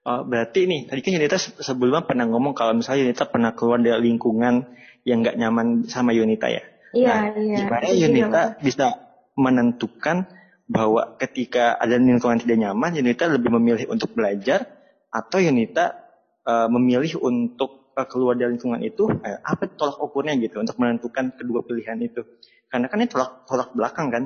Oh, 0.10 0.25
berarti 0.25 0.66
nih, 0.66 0.89
tadi 0.89 1.06
kan 1.06 1.12
Yunita 1.12 1.38
sebelumnya 1.38 2.01
pernah 2.01 2.25
ngomong 2.25 2.58
kalau 2.58 2.74
misalnya 2.74 3.06
Yunita 3.06 3.30
pernah 3.30 3.54
keluar 3.54 3.78
dari 3.78 4.10
lingkungan 4.10 4.66
yang 5.06 5.22
nggak 5.22 5.38
nyaman 5.38 5.86
sama 5.86 6.16
Yunita 6.18 6.50
ya. 6.50 6.63
Iya, 6.98 7.13
nah, 7.13 7.25
iya. 7.38 7.58
Gimana 7.62 7.86
Yunita 7.94 8.42
bisa 8.58 8.88
menentukan 9.38 10.25
bahwa 10.66 11.20
ketika 11.22 11.78
ada 11.78 12.00
lingkungan 12.01 12.42
tidak 12.42 12.58
nyaman, 12.58 12.96
Yunita 12.96 13.30
lebih 13.30 13.54
memilih 13.54 13.86
untuk 13.92 14.16
belajar 14.18 14.66
atau 15.13 15.38
Yunita 15.38 16.00
uh, 16.48 16.66
memilih 16.72 17.22
untuk 17.22 17.94
uh, 17.94 18.08
keluar 18.10 18.34
dari 18.34 18.58
lingkungan 18.58 18.82
itu, 18.82 19.10
eh, 19.22 19.38
apa 19.46 19.70
tolak 19.78 20.01
ukurnya 20.01 20.34
gitu 20.42 20.58
untuk 20.58 20.80
menentukan 20.82 21.38
kedua 21.38 21.62
pilihan 21.62 22.01
itu? 22.01 22.25
Karena 22.66 22.89
kan 22.89 22.98
ini 22.98 23.10
tolak 23.10 23.46
tolak 23.46 23.78
belakang 23.78 24.10
kan. 24.10 24.24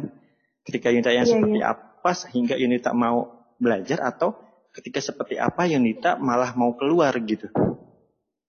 Ketika 0.64 0.90
Yunita 0.90 1.12
yang 1.12 1.28
iya, 1.28 1.34
seperti 1.36 1.60
iya. 1.60 1.76
apa 1.76 2.12
sehingga 2.16 2.56
Yunita 2.56 2.96
mau 2.96 3.48
belajar 3.60 4.00
atau 4.00 4.36
ketika 4.74 5.04
seperti 5.04 5.38
apa 5.38 5.68
Yunita 5.68 6.18
malah 6.18 6.56
mau 6.56 6.74
keluar 6.74 7.14
gitu. 7.24 7.52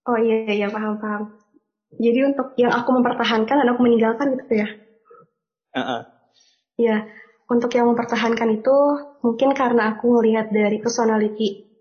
Oh 0.05 0.17
iya 0.17 0.49
iya 0.49 0.67
paham 0.71 0.97
paham. 0.97 1.35
Jadi 1.95 2.19
untuk 2.27 2.55
yang 2.59 2.73
aku 2.75 2.89
mempertahankan 2.97 3.55
dan 3.61 3.67
aku 3.71 3.81
meninggalkan 3.83 4.35
gitu 4.35 4.53
ya. 4.63 4.67
Uh 5.75 5.79
-uh. 5.79 6.01
Ya, 6.75 7.07
untuk 7.47 7.71
yang 7.71 7.87
mempertahankan 7.93 8.59
itu 8.59 8.77
mungkin 9.23 9.55
karena 9.55 9.95
aku 9.95 10.19
melihat 10.19 10.51
dari 10.51 10.81
personality 10.83 11.71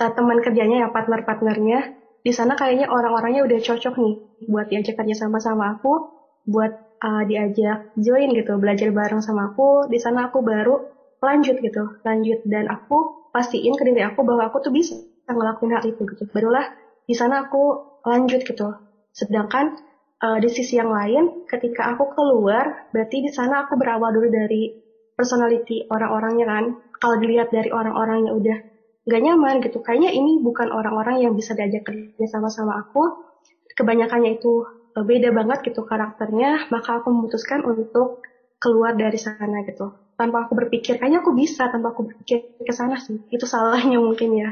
uh, 0.00 0.10
teman 0.14 0.40
kerjanya 0.40 0.86
ya 0.86 0.88
partner-partnernya 0.88 2.00
di 2.22 2.30
sana 2.30 2.54
kayaknya 2.54 2.86
orang-orangnya 2.86 3.42
udah 3.42 3.58
cocok 3.58 3.94
nih 3.98 4.14
buat 4.46 4.70
diajak 4.70 4.94
kerja 4.94 5.26
sama 5.26 5.42
sama 5.42 5.74
aku, 5.74 6.14
buat 6.46 6.70
uh, 7.02 7.22
diajak 7.26 7.92
join 7.98 8.30
gitu, 8.32 8.56
belajar 8.56 8.94
bareng 8.94 9.20
sama 9.20 9.52
aku. 9.52 9.90
Di 9.90 9.98
sana 9.98 10.30
aku 10.30 10.40
baru 10.40 10.78
lanjut 11.22 11.58
gitu, 11.58 12.02
lanjut 12.02 12.42
dan 12.46 12.70
aku 12.70 13.30
pastiin 13.34 13.74
ke 13.74 13.82
diri 13.86 14.02
aku 14.02 14.22
bahwa 14.22 14.50
aku 14.50 14.62
tuh 14.62 14.72
bisa 14.74 14.98
ngelakuin 15.26 15.74
hal 15.74 15.84
itu 15.86 16.02
gitu. 16.06 16.24
Barulah 16.30 16.66
di 17.06 17.14
sana 17.14 17.46
aku 17.46 17.62
lanjut 18.06 18.42
gitu. 18.42 18.68
Sedangkan 19.12 19.76
uh, 20.22 20.38
di 20.38 20.48
sisi 20.48 20.78
yang 20.78 20.90
lain, 20.90 21.46
ketika 21.50 21.92
aku 21.94 22.14
keluar, 22.14 22.90
berarti 22.94 23.22
di 23.22 23.30
sana 23.30 23.66
aku 23.66 23.76
berawal 23.76 24.14
dulu 24.14 24.28
dari 24.30 24.72
personality 25.14 25.86
orang-orangnya 25.90 26.46
kan. 26.48 26.64
Kalau 27.02 27.18
dilihat 27.18 27.50
dari 27.50 27.70
orang-orangnya 27.74 28.30
udah 28.30 28.58
gak 29.02 29.22
nyaman 29.22 29.58
gitu, 29.58 29.82
kayaknya 29.82 30.14
ini 30.14 30.38
bukan 30.38 30.70
orang-orang 30.70 31.26
yang 31.26 31.34
bisa 31.34 31.58
diajak 31.58 31.82
kerja 31.82 32.26
sama-sama 32.30 32.78
aku. 32.78 33.26
Kebanyakannya 33.74 34.38
itu 34.38 34.62
beda 35.00 35.32
banget 35.32 35.64
gitu 35.72 35.88
karakternya, 35.88 36.68
maka 36.68 37.00
aku 37.00 37.08
memutuskan 37.08 37.64
untuk 37.64 38.20
keluar 38.60 38.92
dari 38.92 39.16
sana 39.16 39.64
gitu. 39.64 39.96
Tanpa 40.14 40.44
aku 40.44 40.52
berpikir 40.54 41.00
kayaknya 41.00 41.24
aku 41.24 41.32
bisa 41.32 41.72
tanpa 41.72 41.96
aku 41.96 42.04
berpikir 42.12 42.52
ke 42.60 42.72
sana 42.76 43.00
sih. 43.00 43.16
Itu 43.32 43.48
salahnya 43.48 43.96
mungkin 43.96 44.36
ya. 44.36 44.50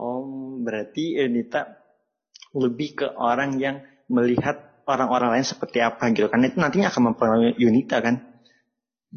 Oh 0.00 0.56
berarti 0.64 1.20
Edita 1.20 1.68
lebih 2.56 3.04
ke 3.04 3.06
orang 3.20 3.60
yang 3.60 3.84
melihat 4.08 4.58
orang-orang 4.88 5.38
lain 5.38 5.46
seperti 5.46 5.84
apa 5.84 6.08
gitu 6.16 6.32
kan? 6.32 6.40
Itu 6.42 6.58
nantinya 6.58 6.88
akan 6.88 7.12
mempengaruhi 7.12 7.60
Yunita 7.60 8.00
kan? 8.00 8.16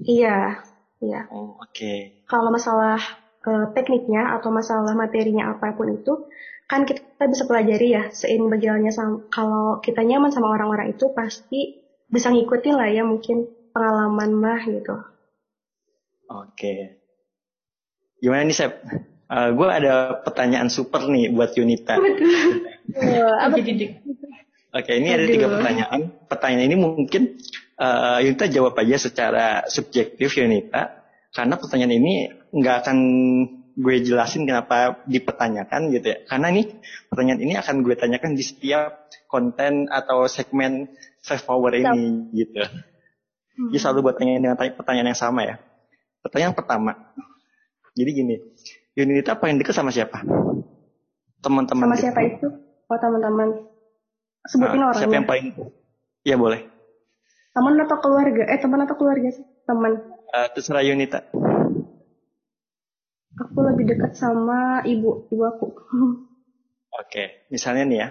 Iya 0.04 0.60
iya. 1.00 1.26
Oh 1.32 1.56
oke. 1.58 1.72
Okay. 1.72 2.20
kalau 2.28 2.52
masalah 2.52 3.00
uh, 3.48 3.66
tekniknya 3.72 4.36
atau 4.40 4.50
masalah 4.52 4.94
materinya 4.94 5.56
apa 5.56 5.74
pun 5.74 5.94
itu 5.94 6.28
kan 6.68 6.88
kita 6.88 7.28
bisa 7.28 7.44
pelajari 7.46 7.94
ya 7.94 8.04
seiring 8.10 8.50
berjalannya 8.50 8.92
sama, 8.92 9.28
kalau 9.30 9.80
kita 9.84 10.02
nyaman 10.02 10.32
sama 10.32 10.52
orang-orang 10.52 10.96
itu 10.96 11.12
pasti 11.12 11.84
bisa 12.08 12.30
ngikutin 12.30 12.76
lah 12.78 12.90
ya 12.90 13.04
mungkin 13.04 13.50
pengalaman 13.74 14.32
mah 14.38 14.62
gitu. 14.70 14.96
Oke. 16.30 17.02
Gimana 18.22 18.48
nih 18.48 18.56
Sep? 18.56 18.72
Uh, 19.28 19.50
eh, 19.50 19.50
gue 19.52 19.68
ada 19.68 19.94
pertanyaan 20.22 20.70
super 20.70 21.10
nih 21.10 21.34
buat 21.34 21.52
Yunita. 21.58 21.98
Oke, 24.74 24.92
ini 24.98 25.14
Aduh. 25.14 25.18
ada 25.22 25.26
tiga 25.30 25.48
pertanyaan. 25.54 26.02
Pertanyaan 26.26 26.66
ini 26.66 26.76
mungkin 26.78 27.38
uh, 27.78 28.18
Yunita 28.24 28.50
jawab 28.50 28.74
aja 28.80 28.98
secara 28.98 29.46
subjektif 29.70 30.34
Yunita. 30.38 31.04
Karena 31.34 31.58
pertanyaan 31.58 31.94
ini 31.98 32.14
nggak 32.54 32.76
akan 32.86 32.98
gue 33.74 33.96
jelasin 34.06 34.46
kenapa 34.46 35.02
dipertanyakan 35.10 35.90
gitu 35.94 36.08
ya. 36.14 36.18
Karena 36.30 36.54
nih 36.54 36.66
pertanyaan 37.10 37.42
ini 37.42 37.54
akan 37.58 37.76
gue 37.82 37.96
tanyakan 37.98 38.38
di 38.38 38.44
setiap 38.46 39.10
konten 39.26 39.90
atau 39.90 40.30
segmen 40.30 40.94
Five 41.24 41.44
Power 41.48 41.74
ini 41.74 42.30
gitu. 42.38 42.62
Hmm. 42.62 43.70
Jadi 43.74 43.78
selalu 43.82 44.00
buat 44.10 44.16
tanya 44.18 44.38
dengan 44.42 44.58
pertanyaan 44.58 45.10
yang 45.14 45.20
sama 45.20 45.42
ya. 45.46 45.56
Pertanyaan 46.22 46.54
pertama. 46.54 46.94
Jadi 47.94 48.10
gini, 48.10 48.36
Yunita 48.98 49.38
paling 49.38 49.62
dekat 49.62 49.74
sama 49.78 49.94
siapa? 49.94 50.22
Teman-teman. 51.42 51.94
Sama 51.94 51.98
siapa 51.98 52.22
itu? 52.26 52.48
Oh 52.90 52.98
teman-teman. 52.98 53.70
Sebutin 54.50 54.80
nah, 54.82 54.92
orangnya. 54.92 55.02
Siapa 55.02 55.16
yang 55.18 55.28
paling? 55.30 55.46
Iya 56.26 56.36
boleh. 56.38 56.62
Teman 57.54 57.74
atau 57.78 57.98
keluarga? 58.02 58.44
Eh 58.50 58.60
teman 58.62 58.82
atau 58.82 58.96
keluarga 58.98 59.30
sih? 59.30 59.46
Teman. 59.66 59.94
Uh, 60.34 60.48
terserah 60.58 60.82
Yunita. 60.82 61.30
Aku 63.34 63.66
lebih 63.66 63.90
dekat 63.90 64.14
sama 64.14 64.86
ibu, 64.86 65.26
ibu 65.34 65.44
aku. 65.48 65.68
Oke, 67.02 67.50
misalnya 67.50 67.84
nih 67.90 67.98
ya, 67.98 68.08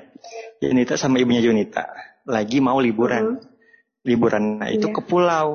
Yunita 0.67 0.99
sama 0.99 1.23
ibunya 1.23 1.39
Yunita 1.39 1.87
lagi 2.27 2.59
mau 2.59 2.83
liburan. 2.83 3.39
Hmm 3.39 3.53
liburan 4.03 4.59
nah 4.59 4.69
itu 4.71 4.91
yeah. 4.91 4.95
ke 4.95 5.03
pulau. 5.07 5.49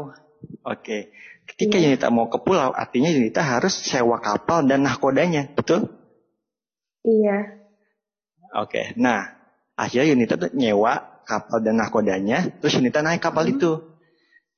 Oke. 0.63 1.12
Ketika 1.47 1.80
yeah. 1.80 1.95
Yunita 1.95 2.08
mau 2.12 2.27
ke 2.27 2.39
pulau, 2.43 2.75
artinya 2.75 3.08
Yunita 3.12 3.43
harus 3.43 3.71
sewa 3.71 4.19
kapal 4.19 4.67
dan 4.67 4.84
nahkodanya, 4.84 5.47
betul? 5.56 5.88
Iya. 7.08 7.63
Oke. 8.60 8.95
Nah, 8.99 9.32
akhirnya 9.80 10.12
Yunita 10.12 10.36
tuh 10.36 10.51
nyewa 10.51 11.23
kapal 11.23 11.63
dan 11.63 11.80
nahkodanya, 11.80 12.60
terus 12.60 12.75
Yunita 12.75 12.99
naik 12.99 13.23
kapal 13.23 13.47
hmm. 13.47 13.53
itu. 13.60 13.71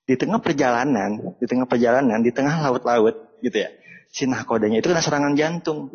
Di 0.10 0.17
tengah 0.17 0.41
perjalanan, 0.41 1.38
di 1.38 1.45
tengah 1.45 1.69
perjalanan, 1.69 2.26
di 2.26 2.34
tengah 2.34 2.65
laut-laut, 2.65 3.38
gitu 3.45 3.62
ya. 3.62 3.69
Si 4.10 4.26
nahkodanya 4.26 4.82
itu 4.82 4.89
kena 4.89 5.06
serangan 5.06 5.38
jantung. 5.38 5.93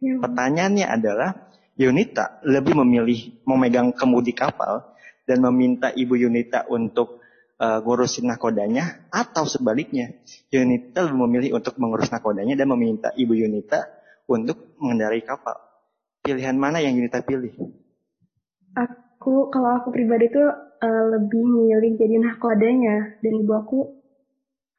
Ya. 0.00 0.18
Pertanyaannya 0.18 0.86
adalah, 0.88 1.52
Yunita 1.76 2.44
lebih 2.44 2.76
memilih 2.84 3.40
memegang 3.48 3.96
kemudi 3.96 4.36
kapal 4.36 4.92
dan 5.24 5.40
meminta 5.40 5.88
Ibu 5.88 6.20
Yunita 6.20 6.68
untuk 6.68 7.24
uh, 7.56 7.80
ngurusin 7.80 8.28
nakodanya 8.28 9.08
atau 9.08 9.48
sebaliknya 9.48 10.12
Yunita 10.52 11.08
memilih 11.08 11.56
untuk 11.56 11.80
mengurus 11.80 12.12
nakodanya 12.12 12.58
dan 12.58 12.68
meminta 12.68 13.08
Ibu 13.16 13.32
Yunita 13.32 13.88
untuk 14.28 14.76
mengendarai 14.76 15.24
kapal. 15.24 15.56
Pilihan 16.22 16.60
mana 16.60 16.84
yang 16.84 16.92
Yunita 16.92 17.24
pilih? 17.24 17.56
Aku 18.76 19.48
kalau 19.48 19.80
aku 19.80 19.96
pribadi 19.96 20.28
tuh 20.28 20.48
uh, 20.82 21.04
lebih 21.18 21.42
milih 21.44 21.96
jadi 21.96 22.20
nakodanya 22.20 23.16
dan 23.22 23.32
ibu 23.38 23.52
aku 23.54 23.78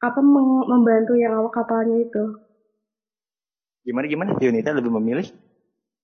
apa 0.04 0.20
membantu 0.68 1.16
yang 1.16 1.32
awak 1.40 1.56
kapalnya 1.56 2.04
itu. 2.04 2.24
Gimana 3.84 4.04
gimana? 4.08 4.30
Yunita 4.36 4.76
lebih 4.76 4.92
memilih? 4.92 5.28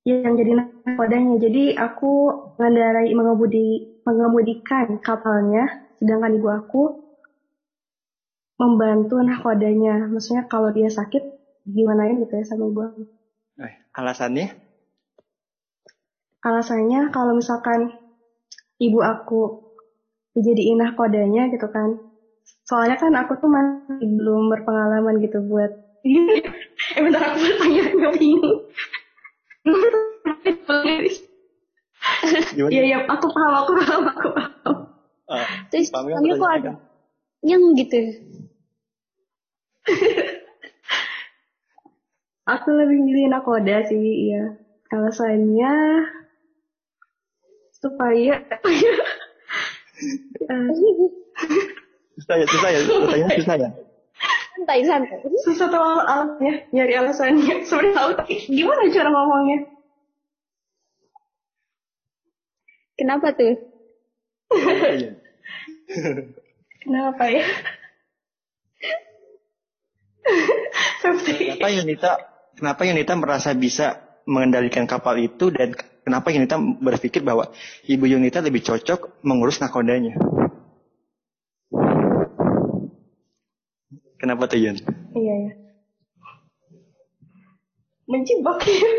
yang 0.08 0.32
jadi 0.36 0.52
nakodanya. 0.56 1.36
Jadi 1.40 1.76
aku 1.76 2.32
mengendarai 2.56 3.12
mengemudi 3.12 3.84
mengemudikan 4.08 4.96
kapalnya, 5.04 5.68
sedangkan 6.00 6.40
ibu 6.40 6.48
aku 6.48 6.82
membantu 8.56 9.20
nakodanya. 9.20 10.08
Maksudnya 10.08 10.48
kalau 10.48 10.72
dia 10.72 10.88
sakit 10.88 11.20
gimana 11.68 12.08
ya 12.08 12.14
gitu 12.16 12.32
ya 12.32 12.44
sama 12.48 12.64
ibu 12.72 12.80
aku. 12.80 13.02
Eh, 13.60 13.74
alasannya? 13.92 14.56
Alasannya 16.40 17.12
kalau 17.12 17.36
misalkan 17.36 17.92
ibu 18.80 19.04
aku 19.04 19.60
dijadiin 20.32 20.80
kodenya 20.96 21.52
gitu 21.52 21.68
kan. 21.68 22.00
Soalnya 22.66 22.96
kan 23.02 23.12
aku 23.18 23.34
tuh 23.42 23.50
masih 23.50 24.08
belum 24.14 24.50
berpengalaman 24.52 25.18
gitu 25.22 25.42
buat 25.42 25.70
eh 26.96 27.02
bentar 27.02 27.34
aku 27.34 27.38
bertanya 27.44 27.82
nggak 27.92 28.14
bingung. 28.16 28.60
Iya 32.56 32.82
iya 32.86 32.98
aku 33.04 33.26
paham 33.34 33.54
aku 33.64 33.72
paham 33.84 34.02
aku 34.08 34.28
paham. 34.32 34.74
Uh, 35.30 35.46
Terus 35.70 35.88
kami 35.92 36.10
kok 36.14 36.50
ada 36.50 36.72
yang 37.44 37.62
gitu. 37.76 38.00
aku 42.54 42.68
lebih 42.74 42.98
milih 43.04 43.26
nakoda 43.30 43.84
sih 43.86 44.32
ya. 44.32 44.44
Alasannya 44.90 46.02
supaya 47.80 48.42
susah 52.20 52.36
ya 52.36 52.46
susah 52.46 52.68
ya 52.68 52.78
susahnya 52.84 53.28
susah 53.40 53.56
ya. 53.56 53.70
Santai 54.60 54.84
santai 54.84 55.18
susah 55.40 55.66
tuh 55.72 55.80
alasannya 55.80 56.68
nyari 56.68 56.94
alasannya 57.00 57.64
sebenarnya 57.64 57.96
tahu. 57.96 58.10
Tapi 58.20 58.34
gimana 58.44 58.82
cara 58.92 59.08
ngomongnya? 59.08 59.58
Kenapa 63.00 63.32
tuh? 63.32 63.56
Kenapa 66.84 67.24
ya? 67.32 67.44
Kenapa 71.00 71.68
Yunita 71.72 72.12
kenapa 72.60 72.80
Yunita 72.84 73.16
merasa 73.16 73.56
bisa 73.56 74.04
mengendalikan 74.28 74.84
kapal 74.84 75.16
itu 75.16 75.48
dan 75.48 75.72
kenapa 76.04 76.28
Yunita 76.28 76.60
berpikir 76.60 77.24
bahwa 77.24 77.48
Ibu 77.88 78.04
Yunita 78.04 78.44
lebih 78.44 78.60
cocok 78.60 79.24
mengurus 79.24 79.64
nakodanya? 79.64 80.12
Kenapa 84.20 84.44
tuh 84.44 84.60
Yun? 84.60 84.76
Iya 85.16 85.34
ya. 85.34 85.52
Menjebak 88.04 88.60
ya. 88.68 88.92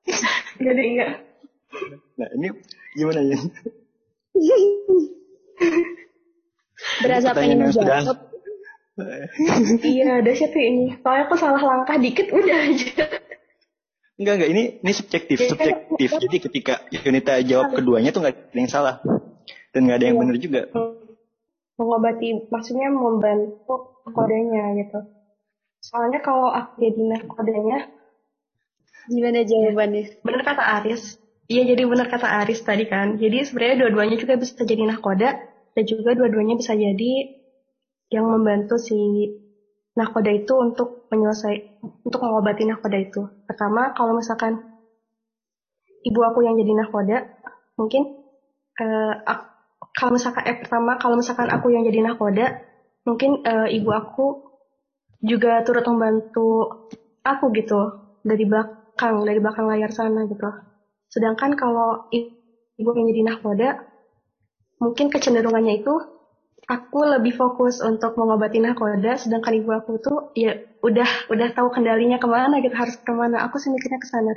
Gak 0.64 0.72
ada 0.72 0.82
iya. 0.82 1.06
Nah 2.16 2.28
ini 2.40 2.48
gimana 2.96 3.20
Yun? 3.20 3.40
Berasa 7.04 7.36
pengen 7.36 7.68
menjawab. 7.68 8.16
iya, 9.92 10.24
ada 10.24 10.32
siapa 10.32 10.56
ini. 10.56 10.96
Soalnya 11.04 11.28
aku 11.28 11.36
salah 11.36 11.60
langkah 11.60 12.00
dikit 12.00 12.32
udah 12.32 12.58
aja. 12.72 12.92
Enggak 14.16 14.34
enggak 14.40 14.50
ini 14.56 14.62
ini 14.80 14.92
subjektif 14.96 15.36
ya, 15.36 15.52
subjektif. 15.52 16.08
Kan, 16.08 16.20
Jadi 16.24 16.36
ketika 16.48 16.74
Yunita 16.88 17.36
jawab 17.44 17.76
keduanya 17.76 18.16
tuh 18.16 18.24
nggak 18.24 18.32
ada 18.32 18.56
yang 18.56 18.72
salah 18.72 18.96
dan 19.76 19.84
nggak 19.84 19.96
ada 20.00 20.06
yang 20.08 20.16
iya. 20.16 20.22
benar 20.24 20.36
juga. 20.40 20.60
Mengobati 21.76 22.48
maksudnya 22.48 22.88
membantu 22.88 23.92
kodenya 24.08 24.72
gitu. 24.80 24.98
Soalnya 25.84 26.18
kalau 26.24 26.48
aku 26.50 26.72
jadi 26.80 27.20
kodenya 27.28 27.78
gimana 29.06 29.46
jawabannya? 29.46 30.04
Benar 30.24 30.42
kata 30.42 30.62
Aris. 30.80 31.20
Iya 31.46 31.62
jadi 31.62 31.82
benar 31.86 32.10
kata 32.10 32.26
Aris 32.42 32.60
tadi 32.66 32.84
kan. 32.90 33.20
Jadi 33.22 33.46
sebenarnya 33.46 33.86
dua-duanya 33.86 34.16
juga 34.18 34.34
bisa 34.34 34.66
jadi 34.66 34.82
nahkoda 34.82 35.30
dan 35.76 35.84
juga 35.86 36.16
dua-duanya 36.18 36.58
bisa 36.58 36.74
jadi 36.74 37.12
yang 38.10 38.26
membantu 38.26 38.80
si 38.80 39.30
nahkoda 39.94 40.30
itu 40.34 40.52
untuk 40.58 41.06
menyelesai 41.10 41.56
untuk 42.02 42.20
mengobati 42.22 42.66
nahkoda 42.66 42.98
itu. 42.98 43.22
Pertama, 43.46 43.94
kalau 43.94 44.18
misalkan 44.18 44.58
ibu 46.02 46.20
aku 46.22 46.42
yang 46.42 46.58
jadi 46.58 46.72
nahkoda, 46.82 47.16
mungkin 47.78 48.02
uh, 48.82 49.14
kalau 49.96 50.12
misalkan 50.12 50.44
eh 50.44 50.60
pertama 50.60 51.00
kalau 51.00 51.16
misalkan 51.16 51.48
aku 51.48 51.72
yang 51.72 51.88
jadi 51.88 52.04
nahkoda, 52.04 52.60
mungkin 53.08 53.40
uh, 53.48 53.64
ibu 53.64 53.88
aku 53.88 54.44
juga 55.24 55.64
turut 55.64 55.88
membantu 55.88 56.68
aku 57.24 57.48
gitu 57.56 58.12
dari 58.20 58.44
belakang 58.44 59.24
dari 59.24 59.40
belakang 59.40 59.64
layar 59.64 59.88
sana 59.88 60.28
gitu. 60.28 60.44
Sedangkan 61.08 61.56
kalau 61.56 62.12
ibu 62.12 62.90
yang 62.92 63.08
jadi 63.08 63.22
nahkoda, 63.24 63.68
mungkin 64.84 65.08
kecenderungannya 65.08 65.80
itu 65.80 65.96
aku 66.68 66.98
lebih 67.16 67.32
fokus 67.32 67.80
untuk 67.80 68.20
mengobati 68.20 68.60
nakoda 68.60 69.16
sedangkan 69.16 69.54
ibu 69.64 69.70
aku 69.70 70.02
tuh 70.02 70.18
ya 70.36 70.60
udah 70.84 71.30
udah 71.32 71.48
tahu 71.56 71.72
kendalinya 71.72 72.20
ke 72.20 72.28
mana 72.28 72.60
gitu 72.60 72.76
harus 72.76 73.00
ke 73.00 73.12
mana. 73.16 73.48
Aku 73.48 73.56
sih 73.56 73.72
mikirnya 73.72 73.96
ke 73.96 74.08
sana 74.12 74.36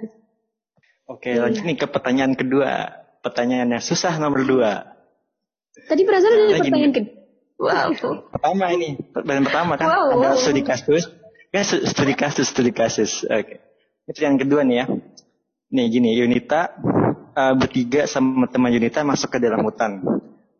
oke 1.09 1.29
lanjut 1.35 1.67
nih 1.67 1.75
ke 1.75 1.87
pertanyaan 1.91 2.39
kedua. 2.39 2.95
Pertanyaannya 3.19 3.83
susah 3.83 4.15
nomor 4.15 4.47
dua 4.47 4.98
tadi 5.87 6.01
perasaan 6.03 6.33
ada 6.33 6.43
nah, 6.43 6.59
pertanyaan 6.59 6.93
kedua 6.95 7.15
wow 7.59 7.87
pertama 8.33 8.65
ini 8.75 8.89
pertanyaan 9.13 9.45
pertama 9.45 9.71
kan 9.79 9.87
wow. 9.87 10.19
ada 10.19 10.35
studi 10.35 10.63
kasus 10.65 11.03
kan 11.53 11.63
studi 11.63 12.13
kasus 12.17 12.45
studi 12.51 12.71
kasus 12.75 13.23
oke 13.23 13.31
okay. 13.31 13.57
pertanyaan 14.09 14.37
kedua 14.41 14.61
nih 14.67 14.75
ya 14.83 14.85
nih 15.69 15.85
gini 15.93 16.09
Yunita 16.17 16.73
uh, 17.39 17.53
bertiga 17.55 18.09
sama 18.09 18.49
teman 18.49 18.73
Yunita 18.73 19.05
masuk 19.05 19.31
ke 19.31 19.37
dalam 19.39 19.61
hutan 19.63 20.01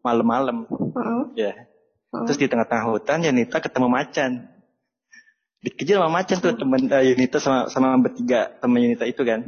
malam-malam. 0.06 0.66
Uh-uh. 0.70 1.36
Ya. 1.36 1.68
Uh-uh. 2.14 2.26
Terus 2.30 2.38
di 2.40 2.48
tengah-tengah 2.48 2.86
hutan 2.90 3.20
Yunita 3.26 3.60
ketemu 3.60 3.88
macan. 3.92 4.32
Dikejar 5.60 6.00
sama 6.00 6.12
macan 6.24 6.38
tuh 6.40 6.56
teman 6.56 6.82
uh, 6.88 7.04
Yunita 7.04 7.38
sama 7.44 7.68
sama 7.68 8.00
bertiga 8.00 8.48
teman 8.64 8.80
Yunita 8.80 9.04
itu 9.04 9.22
kan. 9.28 9.44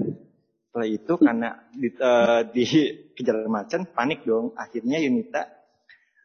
Setelah 0.72 0.88
itu 0.88 1.14
karena 1.20 1.50
di, 1.76 1.88
uh, 2.00 2.42
dikejar 2.52 3.48
macan 3.48 3.88
panik 3.92 4.24
dong. 4.28 4.52
Akhirnya 4.60 5.00
Yunita 5.00 5.48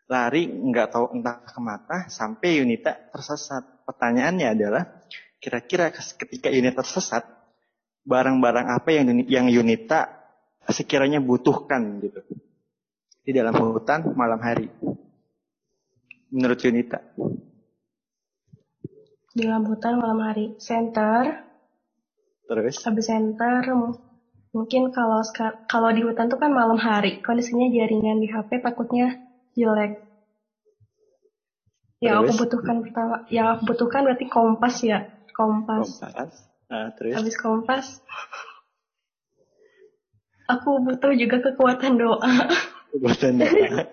lari 0.07 0.47
nggak 0.47 0.95
tahu 0.95 1.19
entah 1.19 1.42
ke 1.42 1.59
mana 1.59 2.07
sampai 2.07 2.62
Yunita 2.62 3.11
tersesat. 3.11 3.87
Pertanyaannya 3.87 4.47
adalah 4.55 4.83
kira-kira 5.42 5.90
ketika 5.95 6.51
Yunita 6.51 6.83
tersesat 6.83 7.27
barang-barang 8.07 8.66
apa 8.71 8.88
yang 8.95 9.07
yang 9.27 9.47
Yunita 9.51 10.14
sekiranya 10.71 11.19
butuhkan 11.19 11.99
gitu 12.03 12.23
di 13.27 13.35
dalam 13.35 13.55
hutan 13.59 14.14
malam 14.14 14.38
hari? 14.38 14.71
Menurut 16.31 16.59
Yunita. 16.62 17.03
Di 19.35 19.42
dalam 19.42 19.66
hutan 19.66 19.99
malam 19.99 20.23
hari. 20.23 20.55
Center. 20.62 21.45
Terus? 22.47 22.79
Habis 22.87 23.11
center, 23.11 23.59
mungkin 24.55 24.95
kalau 24.95 25.19
kalau 25.66 25.90
di 25.90 26.07
hutan 26.07 26.31
tuh 26.31 26.38
kan 26.38 26.55
malam 26.55 26.79
hari, 26.79 27.19
kondisinya 27.19 27.66
jaringan 27.66 28.23
di 28.23 28.31
HP 28.31 28.62
takutnya 28.62 29.26
jelek. 29.57 30.05
Yang 32.05 32.16
aku 32.21 32.33
butuhkan 32.45 32.77
pertama, 32.85 33.25
yang 33.33 33.57
aku 33.57 33.73
butuhkan 33.73 34.05
berarti 34.05 34.29
kompas 34.29 34.85
ya, 34.85 35.09
kompas. 35.33 35.97
Kompas. 35.97 36.33
Uh, 36.69 36.92
terus? 37.01 37.14
Habis 37.16 37.37
kompas, 37.40 37.87
aku 40.45 40.85
butuh 40.85 41.16
juga 41.16 41.40
kekuatan 41.40 41.97
doa. 41.97 42.33
Kekuatan 42.92 43.40
doa. 43.40 43.81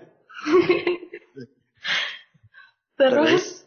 Terus 2.94 3.66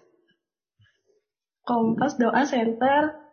kompas 1.67 2.15
doa 2.15 2.47
center 2.47 3.26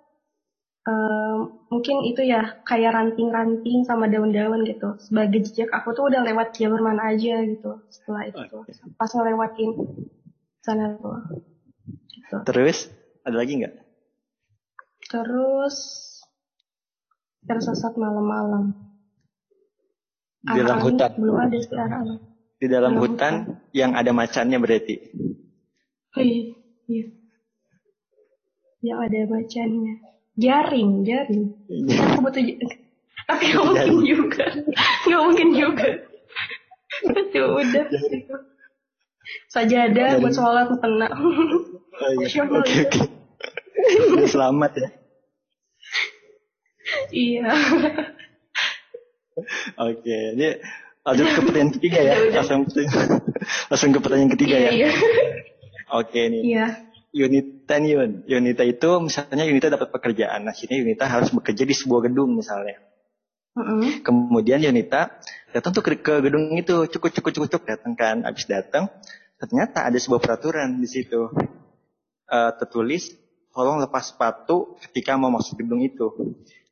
um, 0.88 1.38
mungkin 1.72 2.04
itu 2.08 2.24
ya 2.24 2.62
kayak 2.68 2.94
ranting-ranting 2.96 3.84
sama 3.88 4.08
daun-daun 4.08 4.64
gitu 4.68 4.96
sebagai 5.00 5.44
jejak 5.48 5.70
aku 5.72 5.96
tuh 5.96 6.10
udah 6.12 6.22
lewat 6.24 6.56
jalur 6.56 6.80
mana 6.80 7.16
aja 7.16 7.44
gitu 7.44 7.82
setelah 7.90 8.28
itu 8.28 8.40
okay. 8.40 8.76
pas 8.96 9.12
ngelewatin 9.12 9.72
sana 10.64 10.96
tuh 11.00 11.20
gitu. 12.12 12.36
terus 12.48 12.92
ada 13.24 13.36
lagi 13.40 13.64
nggak 13.64 13.76
terus 15.12 15.76
tersesat 17.44 18.00
malam-malam 18.00 18.94
di 20.44 20.60
dalam 20.60 20.80
hutan. 20.84 21.12
Belum 21.16 21.38
ada 21.40 21.58
sekarang. 21.64 22.06
Di 22.60 22.68
dalam 22.68 22.94
hutan, 23.00 23.34
hutan 23.48 23.64
yang 23.72 23.96
ada 23.96 24.12
macannya 24.12 24.60
berarti. 24.60 24.96
Iya. 26.20 26.52
iya. 26.92 27.06
Yang 28.84 29.00
ada 29.08 29.20
macannya. 29.32 29.96
Jaring, 30.34 31.06
jaring. 31.06 31.44
Iya. 31.70 32.18
Aku 32.18 32.26
butuh 32.26 32.42
tapi 33.24 33.56
nggak 33.56 33.64
mungkin 33.64 34.00
juga. 34.04 34.46
Nggak 35.08 35.22
mungkin 35.24 35.50
juga. 35.56 35.90
Itu 37.08 37.42
udah. 37.56 37.86
Sajadah 39.48 40.20
buat 40.20 40.34
sholat 40.36 40.68
tenang. 40.78 41.14
Oh, 41.94 42.10
iya. 42.20 42.28
Oke, 42.60 42.74
oke. 42.84 43.02
Selamat 44.28 44.72
ya. 44.76 44.90
Iya. 47.14 47.48
Oke, 49.80 50.18
ini 50.38 50.50
lanjut 51.04 51.26
ke 51.26 51.40
pertanyaan 51.48 51.72
ketiga 51.80 52.00
ya. 52.04 52.16
Langsung, 52.38 52.62
langsung 53.72 53.90
ke 53.96 54.00
pertanyaan 54.04 54.32
ketiga 54.36 54.56
ya. 54.68 54.70
Iya. 54.72 54.90
Oke 55.96 56.22
nih. 56.28 56.42
Iya. 56.44 56.68
Unita 57.14 57.53
nih 57.68 57.92
Yun. 57.96 58.12
Unita 58.28 58.64
itu 58.68 58.90
misalnya 59.00 59.44
Unita 59.48 59.68
dapat 59.72 59.90
pekerjaan. 59.94 60.44
Nah 60.44 60.56
sini 60.56 60.84
Unita 60.84 61.08
harus 61.08 61.32
bekerja 61.32 61.64
di 61.64 61.76
sebuah 61.76 62.12
gedung 62.12 62.36
misalnya. 62.36 62.80
Mm-hmm. 63.54 64.02
Kemudian 64.02 64.66
Yunita 64.66 65.22
datang 65.54 65.78
tuh 65.78 65.86
ke, 65.86 66.02
ke 66.02 66.26
gedung 66.26 66.58
itu, 66.58 66.90
cukup 66.90 67.14
cukup 67.14 67.32
cukup 67.38 67.50
cukup 67.54 67.66
datang 67.70 67.94
kan, 67.94 68.26
habis 68.26 68.50
datang 68.50 68.90
ternyata 69.38 69.86
ada 69.86 69.98
sebuah 70.00 70.24
peraturan 70.24 70.82
di 70.82 70.90
situ 70.90 71.30
uh, 72.34 72.52
tertulis 72.58 73.14
tolong 73.54 73.78
lepas 73.78 74.10
sepatu 74.10 74.74
ketika 74.90 75.14
mau 75.22 75.30
masuk 75.30 75.62
gedung 75.62 75.86
itu. 75.86 76.10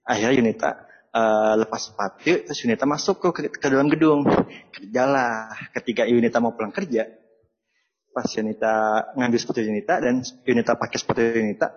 Akhirnya 0.01 0.41
Yunita 0.41 0.69
uh, 1.13 1.53
lepas 1.61 1.93
sepatu, 1.93 2.49
terus 2.49 2.57
Yunita 2.65 2.89
masuk 2.89 3.21
ke, 3.29 3.53
ke 3.53 3.67
dalam 3.69 3.85
gedung. 3.85 4.25
Kerjalah. 4.73 5.53
Ketika 5.77 6.09
Yunita 6.09 6.41
mau 6.41 6.57
pulang 6.57 6.73
kerja, 6.73 7.05
pas 8.11 8.27
Yunita 8.27 8.73
ngambil 9.15 9.39
sepatu 9.39 9.59
Yunita 9.63 10.03
dan 10.03 10.21
Yunita 10.43 10.75
pakai 10.75 10.97
sepatu 10.99 11.19
Yunita, 11.23 11.67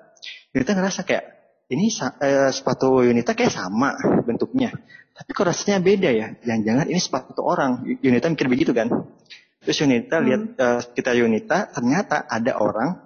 Yunita 0.50 0.70
ngerasa 0.74 1.06
kayak 1.06 1.24
ini 1.72 1.88
uh, 1.88 2.50
sepatu 2.52 3.00
Yunita 3.00 3.32
kayak 3.32 3.54
sama 3.54 3.96
bentuknya. 4.26 4.74
Tapi 5.14 5.30
kok 5.30 5.46
rasanya 5.46 5.78
beda 5.78 6.10
ya? 6.10 6.26
Jangan-jangan 6.42 6.86
ini 6.90 7.00
sepatu 7.00 7.40
orang. 7.46 7.86
Yunita 8.02 8.26
mikir 8.28 8.50
begitu 8.50 8.74
kan? 8.74 8.90
Terus 9.64 9.76
Yunita 9.80 10.20
hmm. 10.20 10.24
lihat 10.26 10.42
uh, 10.60 10.80
kita 10.92 11.16
Yunita, 11.16 11.72
ternyata 11.72 12.28
ada 12.28 12.60
orang 12.60 13.00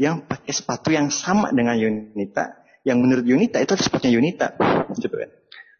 yang 0.00 0.24
pakai 0.24 0.50
sepatu 0.50 0.90
yang 0.90 1.12
sama 1.12 1.52
dengan 1.52 1.76
Yunita, 1.76 2.64
yang 2.82 2.98
menurut 2.98 3.22
Yunita 3.26 3.60
itu 3.60 3.76
sepatunya 3.76 4.16
Yunita, 4.16 4.56
gitu 4.96 5.12
kan. 5.12 5.30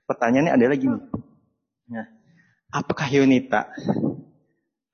Pertanyaannya 0.04 0.52
adalah 0.52 0.76
gini, 0.76 1.00
nah, 1.88 2.06
apakah 2.68 3.08
Yunita 3.08 3.72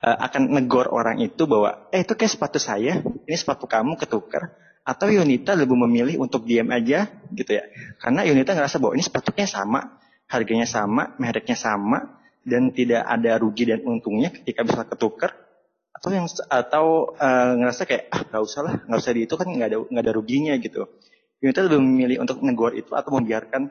uh, 0.00 0.18
akan 0.26 0.52
negor 0.52 0.88
orang 0.90 1.20
itu 1.20 1.44
bahwa, 1.44 1.88
eh 1.92 2.02
itu 2.02 2.16
kayak 2.16 2.32
sepatu 2.32 2.58
saya, 2.60 3.00
ini 3.04 3.36
sepatu 3.36 3.68
kamu 3.68 3.96
ketukar, 4.00 4.56
atau 4.82 5.06
Yunita 5.12 5.52
lebih 5.54 5.76
memilih 5.76 6.20
untuk 6.20 6.48
diam 6.48 6.68
aja, 6.72 7.08
gitu 7.32 7.52
ya? 7.52 7.64
Karena 8.00 8.24
Yunita 8.24 8.56
ngerasa 8.56 8.80
bahwa 8.80 8.96
ini 8.96 9.04
sepatunya 9.04 9.46
sama, 9.46 10.00
harganya 10.26 10.66
sama, 10.66 11.14
mereknya 11.20 11.54
sama, 11.56 12.20
dan 12.44 12.72
tidak 12.72 13.04
ada 13.04 13.36
rugi 13.36 13.68
dan 13.68 13.84
untungnya 13.84 14.32
ketika 14.32 14.64
bisa 14.64 14.82
ketukar 14.88 15.36
atau 15.92 16.08
yang 16.08 16.24
atau 16.48 17.12
uh, 17.12 17.52
ngerasa 17.60 17.84
kayak 17.84 18.08
ah 18.08 18.24
nggak 18.24 18.42
usah 18.42 18.60
lah 18.64 18.74
nggak 18.88 18.98
usah 19.04 19.12
di 19.12 19.20
itu 19.28 19.34
kan 19.36 19.46
nggak 19.52 19.68
ada 19.68 19.78
nggak 19.84 20.04
ada 20.08 20.14
ruginya 20.16 20.54
gitu. 20.56 20.88
Unita 21.40 21.60
lebih 21.64 21.80
memilih 21.80 22.16
untuk 22.24 22.40
negor 22.40 22.72
itu 22.72 22.92
atau 22.96 23.16
membiarkan 23.16 23.68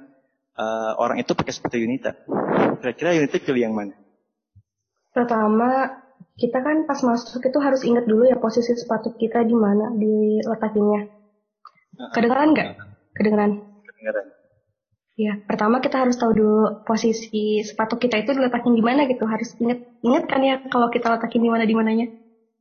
uh, 0.57 0.93
orang 1.01 1.21
itu 1.21 1.33
pakai 1.33 1.53
sepatu 1.53 1.81
Unita 1.81 2.13
kira-kira 2.81 3.17
Unita 3.17 3.41
pilih 3.41 3.61
yang 3.65 3.73
mana? 3.73 3.97
Pertama 5.09 5.89
kita 6.39 6.63
kan 6.63 6.87
pas 6.87 6.99
masuk 7.03 7.43
itu 7.43 7.59
harus 7.59 7.83
ingat 7.83 8.07
dulu 8.07 8.23
ya 8.25 8.39
posisi 8.39 8.71
sepatu 8.73 9.11
kita 9.19 9.43
di 9.43 9.55
mana 9.55 9.91
di 9.91 10.39
letaknya 10.39 11.11
kedengeran 12.15 12.55
nggak 12.55 12.67
kedengeran 13.19 13.51
kedengeran 13.83 14.25
Ya, 15.19 15.35
pertama 15.43 15.83
kita 15.83 15.99
harus 15.99 16.15
tahu 16.15 16.31
dulu 16.31 16.79
posisi 16.87 17.59
sepatu 17.59 17.99
kita 17.99 18.23
itu 18.23 18.31
diletakin 18.31 18.71
di 18.71 18.79
mana 18.79 19.03
gitu. 19.03 19.27
Harus 19.27 19.51
inget, 19.59 19.83
inget 19.99 20.23
kan 20.31 20.39
ya 20.39 20.63
kalau 20.71 20.87
kita 20.87 21.11
letakin 21.11 21.43
di 21.43 21.51
mana 21.51 21.67
di 21.67 21.75
mananya 21.75 22.07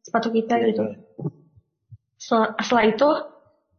sepatu 0.03 0.35
kita 0.35 0.59
ya, 0.59 0.75
gitu. 0.75 0.83
Ya. 0.83 0.99
Setelah 2.19 2.85
itu 2.91 3.09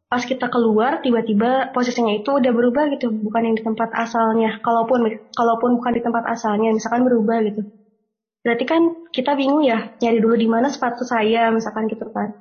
pas 0.08 0.24
kita 0.24 0.48
keluar 0.48 1.04
tiba-tiba 1.04 1.76
posisinya 1.76 2.24
itu 2.24 2.40
udah 2.40 2.56
berubah 2.56 2.88
gitu, 2.96 3.12
bukan 3.12 3.52
yang 3.52 3.56
di 3.60 3.68
tempat 3.68 3.92
asalnya. 3.92 4.64
Kalaupun 4.64 5.12
kalaupun 5.36 5.76
bukan 5.76 5.92
di 6.00 6.02
tempat 6.02 6.24
asalnya, 6.32 6.72
misalkan 6.72 7.04
berubah 7.04 7.44
gitu. 7.52 7.68
Berarti 8.50 8.66
kan 8.66 9.06
kita 9.14 9.38
bingung 9.38 9.62
ya 9.62 9.94
nyari 10.02 10.18
dulu 10.18 10.34
di 10.34 10.50
mana 10.50 10.74
sepatu 10.74 11.06
saya 11.06 11.54
misalkan 11.54 11.86
gitu 11.86 12.10
kan. 12.10 12.34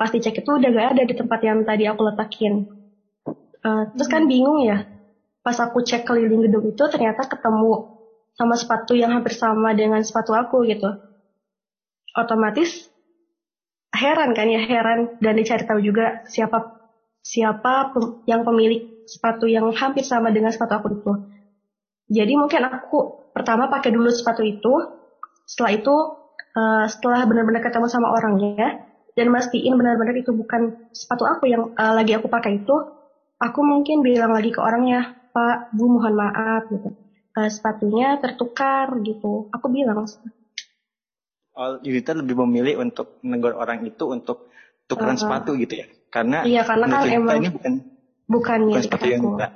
Pas 0.00 0.08
dicek 0.08 0.40
itu 0.40 0.48
udah 0.48 0.72
gak 0.72 0.88
ada 0.96 1.02
di 1.04 1.12
tempat 1.12 1.40
yang 1.44 1.68
tadi 1.68 1.84
aku 1.84 2.00
letakin. 2.00 2.64
Uh, 3.60 3.92
terus 3.92 4.08
kan 4.08 4.24
bingung 4.24 4.64
ya 4.64 4.88
pas 5.44 5.60
aku 5.60 5.84
cek 5.84 6.08
keliling 6.08 6.48
gedung 6.48 6.64
itu 6.64 6.80
ternyata 6.88 7.28
ketemu 7.28 8.00
sama 8.32 8.56
sepatu 8.56 8.96
yang 8.96 9.12
hampir 9.12 9.36
sama 9.36 9.76
dengan 9.76 10.00
sepatu 10.00 10.32
aku 10.32 10.64
gitu. 10.64 10.88
Otomatis 12.16 12.88
heran 13.92 14.32
kan 14.32 14.48
ya 14.48 14.64
heran 14.64 15.20
dan 15.20 15.36
dicari 15.36 15.68
tahu 15.68 15.84
juga 15.84 16.24
siapa 16.24 16.88
siapa 17.20 17.92
yang 18.24 18.48
pemilik 18.48 19.04
sepatu 19.04 19.44
yang 19.44 19.68
hampir 19.76 20.08
sama 20.08 20.32
dengan 20.32 20.56
sepatu 20.56 20.72
aku 20.80 20.88
itu. 20.96 21.12
Jadi 22.08 22.32
mungkin 22.32 22.64
aku 22.64 23.28
pertama 23.36 23.68
pakai 23.68 23.92
dulu 23.92 24.08
sepatu 24.08 24.40
itu, 24.40 24.72
setelah 25.44 25.72
itu 25.76 25.94
uh, 26.56 26.86
setelah 26.88 27.24
benar-benar 27.28 27.60
ketemu 27.60 27.86
sama 27.88 28.12
orangnya 28.12 28.84
dan 29.14 29.30
mastiin 29.30 29.78
benar-benar 29.78 30.14
itu 30.18 30.34
bukan 30.34 30.90
sepatu 30.90 31.22
aku 31.22 31.46
yang 31.46 31.70
uh, 31.78 31.92
lagi 31.94 32.18
aku 32.18 32.26
pakai 32.26 32.62
itu, 32.62 32.74
aku 33.38 33.60
mungkin 33.62 34.02
bilang 34.02 34.34
lagi 34.34 34.50
ke 34.50 34.58
orangnya, 34.58 35.14
Pak, 35.30 35.70
Bu 35.70 35.86
mohon 35.86 36.14
maaf 36.18 36.66
gitu. 36.66 36.98
Uh, 37.34 37.50
sepatunya 37.50 38.18
tertukar 38.18 38.90
gitu. 39.02 39.50
Aku 39.54 39.70
bilang. 39.70 40.06
Oh, 41.54 41.78
Yudita 41.86 42.18
lebih 42.18 42.34
memilih 42.42 42.82
untuk 42.82 43.22
negor 43.22 43.54
orang 43.54 43.86
itu 43.86 44.10
untuk 44.10 44.50
tukaran 44.90 45.14
uh, 45.14 45.20
sepatu 45.22 45.54
gitu 45.54 45.78
ya? 45.78 45.86
Karena 46.10 46.42
iya 46.46 46.62
karena 46.66 46.86
kan 46.90 47.06
emang 47.06 47.38
ini 47.42 47.50
bukan 47.50 47.72
bukan, 48.26 48.58
bukan 48.70 48.82
sepatu 48.82 49.06
Yunita. 49.06 49.46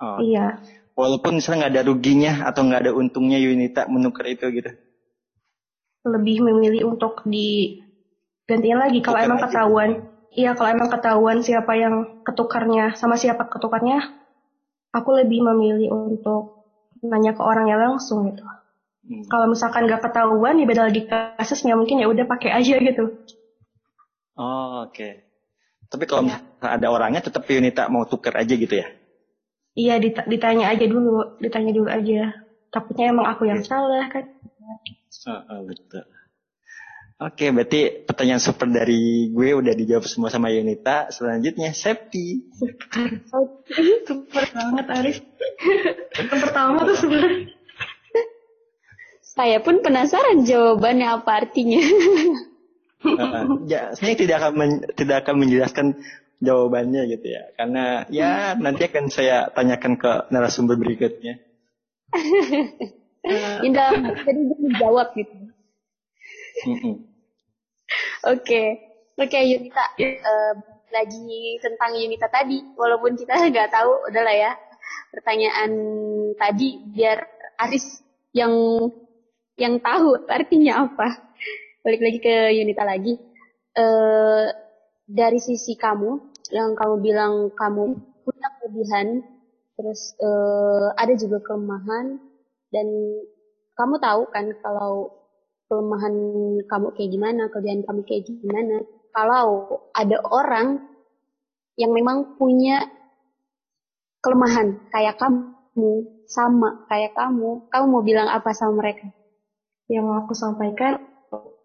Oh. 0.00 0.18
Iya. 0.20 0.64
Walaupun 0.96 1.36
misalnya 1.36 1.68
nggak 1.68 1.74
ada 1.76 1.84
ruginya 1.84 2.32
atau 2.48 2.64
nggak 2.64 2.80
ada 2.88 2.92
untungnya 2.96 3.36
Yunita 3.36 3.84
menukar 3.92 4.24
itu 4.32 4.48
gitu. 4.48 4.72
Lebih 6.04 6.44
memilih 6.44 6.92
untuk 6.94 7.24
di 7.24 7.80
gantian 8.44 8.80
lagi 8.80 9.00
kalau 9.00 9.18
emang 9.24 9.40
ketahuan. 9.40 9.90
Iya 10.34 10.52
kalau 10.58 10.70
emang 10.74 10.90
ketahuan 10.90 11.38
siapa 11.40 11.72
yang 11.78 12.24
ketukarnya 12.26 12.98
sama 12.98 13.14
siapa 13.16 13.46
ketukarnya 13.48 14.24
aku 14.94 15.10
lebih 15.14 15.42
memilih 15.42 15.90
untuk 15.90 16.66
nanya 17.02 17.34
ke 17.34 17.42
orangnya 17.42 17.78
langsung 17.78 18.30
gitu. 18.30 18.42
Hmm. 19.04 19.24
Kalau 19.28 19.46
misalkan 19.50 19.84
gak 19.84 20.00
ketahuan 20.00 20.56
ya 20.56 20.64
beda 20.64 20.82
lagi 20.88 21.04
kasusnya 21.04 21.76
mungkin 21.76 22.00
ya 22.00 22.08
udah 22.08 22.24
pakai 22.24 22.50
aja 22.54 22.74
gitu. 22.80 23.04
Oh 24.34 24.88
oke. 24.88 24.94
Okay. 24.94 25.12
Tapi 25.90 26.04
kalau 26.08 26.26
ya. 26.26 26.40
ada 26.64 26.86
orangnya 26.88 27.20
tetap 27.20 27.44
Yunita 27.46 27.86
mau 27.92 28.08
tuker 28.08 28.32
aja 28.34 28.54
gitu 28.56 28.74
ya? 28.74 28.88
Iya 29.74 29.98
dit 29.98 30.16
ditanya 30.30 30.70
aja 30.70 30.86
dulu, 30.86 31.38
ditanya 31.42 31.70
dulu 31.74 31.90
aja. 31.90 32.34
Takutnya 32.70 33.10
emang 33.14 33.26
aku 33.30 33.46
yang 33.46 33.62
salah 33.62 34.06
kan. 34.10 34.26
Oh, 35.24 35.40
oh, 35.48 35.60
betul. 35.64 36.04
Oke, 37.14 37.48
berarti 37.54 38.04
pertanyaan 38.04 38.42
super 38.42 38.66
dari 38.66 39.30
gue 39.30 39.48
udah 39.54 39.72
dijawab 39.72 40.04
semua 40.04 40.28
sama 40.28 40.50
Yunita. 40.50 41.08
Selanjutnya, 41.14 41.70
Septi. 41.70 42.42
super 44.08 44.44
banget, 44.50 44.86
Aris. 44.90 45.18
Yang 46.18 46.28
pertama 46.42 46.84
tuh 46.84 46.98
sebenarnya. 46.98 47.54
Saya 49.22 49.58
pun 49.62 49.82
penasaran 49.82 50.42
jawabannya 50.42 51.06
apa 51.10 51.30
artinya. 51.46 51.82
uh, 53.06 53.62
ya, 53.66 53.94
saya 53.94 54.14
tidak 54.14 54.42
akan 54.42 54.52
men, 54.54 54.72
tidak 54.94 55.26
akan 55.26 55.42
menjelaskan 55.42 55.86
jawabannya 56.38 57.08
gitu 57.14 57.34
ya, 57.34 57.42
karena 57.58 58.04
ya 58.12 58.54
nanti 58.54 58.86
akan 58.86 59.10
saya 59.10 59.50
tanyakan 59.50 59.98
ke 59.98 60.12
narasumber 60.30 60.78
berikutnya. 60.78 61.42
Indah, 63.64 63.90
jadi 64.24 64.40
menjawab 64.60 65.16
gitu. 65.16 65.34
Oke, 68.24 68.62
oke 69.20 69.38
Yunita. 69.44 69.84
Uh, 70.00 70.54
lagi 70.92 71.58
tentang 71.60 71.92
Yunita 71.98 72.30
tadi, 72.30 72.62
walaupun 72.76 73.18
kita 73.18 73.34
nggak 73.52 73.72
tahu, 73.72 74.08
udahlah 74.08 74.32
ya. 74.32 74.52
Pertanyaan 75.12 75.70
tadi 76.36 76.82
biar 76.90 77.18
Aris 77.64 78.02
yang 78.34 78.52
yang 79.54 79.78
tahu 79.78 80.26
artinya 80.26 80.88
apa. 80.88 81.32
Balik 81.84 82.00
lagi 82.00 82.18
ke 82.20 82.34
Yunita 82.56 82.82
lagi. 82.82 83.14
Uh, 83.74 84.48
dari 85.04 85.36
sisi 85.36 85.76
kamu, 85.76 86.32
yang 86.54 86.72
kamu 86.72 86.94
bilang 87.04 87.52
kamu 87.52 87.98
punya 88.24 88.48
kelebihan, 88.56 89.20
terus 89.76 90.16
uh, 90.22 90.96
ada 90.96 91.12
juga 91.18 91.44
kelemahan, 91.44 92.16
dan 92.74 92.86
kamu 93.78 93.94
tahu 94.02 94.26
kan 94.34 94.50
kalau 94.58 95.14
kelemahan 95.70 96.14
kamu 96.66 96.86
kayak 96.98 97.10
gimana, 97.14 97.42
kelebihan 97.50 97.86
kamu 97.86 98.00
kayak 98.02 98.26
gimana. 98.26 98.76
Kalau 99.14 99.46
ada 99.94 100.18
orang 100.26 100.82
yang 101.78 101.94
memang 101.94 102.38
punya 102.38 102.82
kelemahan 104.22 104.90
kayak 104.90 105.18
kamu, 105.18 105.92
sama 106.26 106.86
kayak 106.90 107.14
kamu, 107.14 107.66
kamu 107.70 107.84
mau 107.86 108.02
bilang 108.02 108.26
apa 108.30 108.50
sama 108.50 108.82
mereka? 108.82 109.10
Yang 109.86 110.06
aku 110.24 110.32
sampaikan 110.34 111.02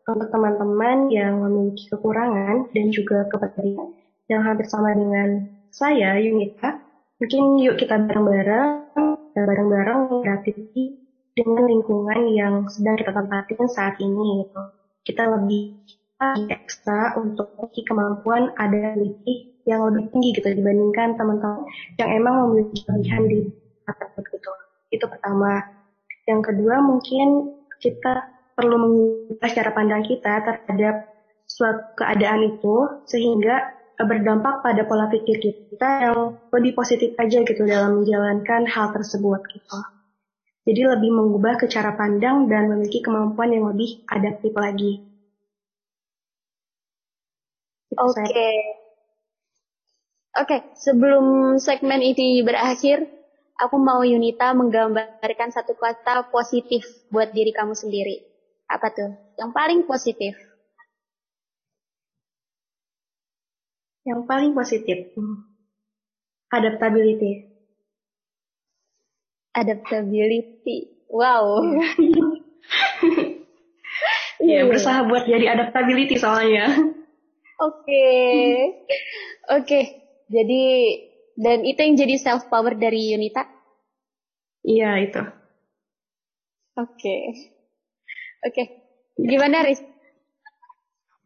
untuk 0.10 0.30
teman-teman 0.34 1.14
yang 1.14 1.42
memiliki 1.46 1.86
kekurangan 1.94 2.74
dan 2.74 2.86
juga 2.90 3.30
kepentingan 3.30 3.94
yang 4.30 4.42
hampir 4.46 4.66
sama 4.66 4.94
dengan 4.94 5.46
saya, 5.70 6.18
Yunita, 6.18 6.82
mungkin 7.22 7.62
yuk 7.62 7.78
kita 7.78 7.98
bareng-bareng, 7.98 8.89
bareng-bareng 9.46 10.24
kreativiti 10.24 10.98
dengan 11.36 11.64
lingkungan 11.68 12.20
yang 12.36 12.54
sedang 12.68 13.00
kita 13.00 13.12
tempatin 13.16 13.64
saat 13.72 13.96
ini 14.02 14.44
gitu. 14.44 14.62
Kita 15.08 15.24
lebih 15.40 15.80
ekstra 16.52 17.16
untuk 17.16 17.56
memiliki 17.56 17.82
kemampuan 17.88 18.52
ada 18.60 18.98
lebih 19.00 19.48
yang 19.64 19.88
lebih 19.88 20.12
tinggi 20.12 20.30
gitu 20.36 20.50
dibandingkan 20.52 21.16
teman-teman 21.16 21.64
yang 21.96 22.10
emang 22.12 22.36
memiliki 22.50 22.84
kelebihan 22.84 23.24
di 23.30 23.40
atas 23.88 24.10
gitu. 24.18 24.52
Itu 24.92 25.06
pertama. 25.08 25.64
Yang 26.28 26.42
kedua 26.54 26.76
mungkin 26.84 27.56
kita 27.80 28.14
perlu 28.54 28.76
mengubah 28.76 29.50
cara 29.56 29.72
pandang 29.72 30.04
kita 30.04 30.44
terhadap 30.44 31.08
suatu 31.48 31.82
keadaan 31.98 32.46
itu 32.46 32.76
sehingga 33.08 33.79
berdampak 34.08 34.64
pada 34.64 34.88
pola 34.88 35.12
pikir 35.12 35.44
kita 35.44 35.90
yang 36.08 36.40
lebih 36.56 36.72
positif 36.72 37.16
aja 37.20 37.44
gitu 37.44 37.68
dalam 37.68 38.00
menjalankan 38.00 38.64
hal 38.68 38.96
tersebut 38.96 39.44
gitu. 39.52 39.80
Jadi 40.64 40.82
lebih 40.86 41.12
mengubah 41.12 41.60
ke 41.60 41.66
cara 41.68 41.98
pandang 41.98 42.48
dan 42.48 42.72
memiliki 42.72 43.04
kemampuan 43.04 43.52
yang 43.52 43.68
lebih 43.68 44.06
adaptif 44.08 44.56
lagi. 44.56 45.04
Oke. 48.00 48.24
Okay. 48.24 48.58
Oke, 50.40 50.46
okay. 50.46 50.62
sebelum 50.78 51.58
segmen 51.58 52.00
ini 52.00 52.46
berakhir, 52.46 53.04
aku 53.60 53.76
mau 53.76 54.06
Yunita 54.06 54.56
menggambarkan 54.56 55.52
satu 55.52 55.76
kata 55.76 56.32
positif 56.32 56.86
buat 57.12 57.36
diri 57.36 57.52
kamu 57.52 57.76
sendiri. 57.76 58.24
Apa 58.70 58.94
tuh? 58.94 59.12
Yang 59.36 59.52
paling 59.52 59.82
positif. 59.90 60.49
Yang 64.10 64.26
paling 64.26 64.58
positif. 64.58 65.14
Adaptability. 66.50 67.46
Adaptability. 69.54 70.90
Wow. 71.14 71.62
ya, 74.50 74.66
berusaha 74.66 75.06
buat 75.06 75.30
jadi 75.30 75.54
adaptability 75.54 76.18
soalnya. 76.18 76.74
Oke. 77.62 77.86
Okay. 77.86 78.42
Oke. 79.54 79.62
Okay. 79.62 79.84
Jadi 80.30 80.64
dan 81.38 81.66
itu 81.66 81.78
yang 81.78 81.94
jadi 81.94 82.18
self 82.18 82.50
power 82.50 82.74
dari 82.74 83.14
Yunita? 83.14 83.46
Iya, 84.66 85.06
itu. 85.06 85.22
Oke. 85.22 85.38
Okay. 86.98 87.22
Oke. 88.42 88.54
Okay. 88.58 88.66
Gimana, 89.22 89.70
Riz? 89.70 89.86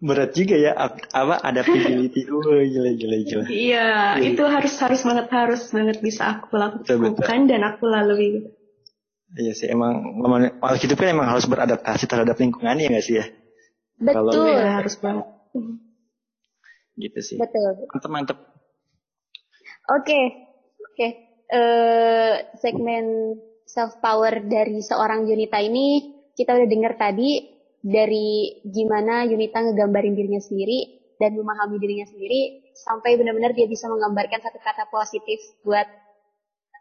Berat 0.03 0.35
juga 0.35 0.59
ya 0.59 0.75
apa 0.75 1.39
adaptability. 1.39 2.27
Oh, 2.33 2.59
gila 2.59 2.91
gila 2.99 3.17
gila. 3.23 3.45
Iya, 3.47 4.19
itu 4.19 4.43
harus 4.43 4.73
harus 4.83 5.01
banget 5.07 5.27
harus 5.31 5.61
banget 5.71 5.97
bisa 6.03 6.27
aku 6.27 6.59
lakukan 6.59 6.83
betul, 6.83 7.15
betul. 7.15 7.47
dan 7.47 7.61
aku 7.63 7.83
lalui. 7.87 8.51
Iya 9.33 9.53
sih, 9.55 9.71
emang 9.71 10.19
makhluk 10.59 10.83
hidup 10.83 10.97
kan 10.99 11.15
emang 11.15 11.31
harus 11.31 11.47
beradaptasi 11.47 12.05
terhadap 12.05 12.35
lingkungan 12.35 12.77
ya 12.77 12.91
nggak 12.91 13.05
sih 13.05 13.15
ya? 13.17 13.25
Betul. 13.97 14.13
Kalau, 14.13 14.45
ya, 14.45 14.83
harus 14.83 14.93
banget 14.99 15.25
gitu 16.97 17.19
sih 17.21 17.37
betul 17.41 17.89
mantep 17.89 18.11
mantep 18.11 18.37
oke 18.37 20.05
okay. 20.05 20.23
oke 20.77 20.93
okay. 20.93 21.11
uh, 21.49 21.57
eh, 21.57 22.35
segmen 22.61 23.37
self 23.65 23.97
power 23.97 24.45
dari 24.45 24.77
seorang 24.85 25.25
Yunita 25.25 25.57
ini 25.57 26.13
kita 26.37 26.53
udah 26.53 26.69
dengar 26.69 26.93
tadi 26.97 27.52
dari 27.83 28.63
gimana 28.63 29.27
Yunita 29.27 29.59
ngegambarin 29.59 30.15
dirinya 30.15 30.39
sendiri 30.39 31.03
dan 31.19 31.35
memahami 31.35 31.77
dirinya 31.83 32.07
sendiri 32.07 32.71
sampai 32.73 33.19
benar-benar 33.19 33.51
dia 33.51 33.67
bisa 33.67 33.91
menggambarkan 33.91 34.39
satu 34.39 34.59
kata 34.63 34.87
positif 34.87 35.43
buat 35.67 35.85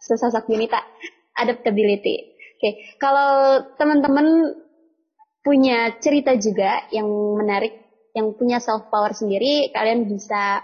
sesosok 0.07 0.47
Yunita 0.55 0.79
adaptability. 1.43 2.38
Oke, 2.57 2.59
okay. 2.62 2.73
kalau 3.03 3.59
teman-teman 3.75 4.55
punya 5.43 5.99
cerita 5.99 6.38
juga 6.38 6.87
yang 6.95 7.11
menarik 7.35 7.83
yang 8.15 8.38
punya 8.38 8.62
self 8.62 8.87
power 8.87 9.11
sendiri, 9.11 9.75
kalian 9.75 10.07
bisa 10.07 10.62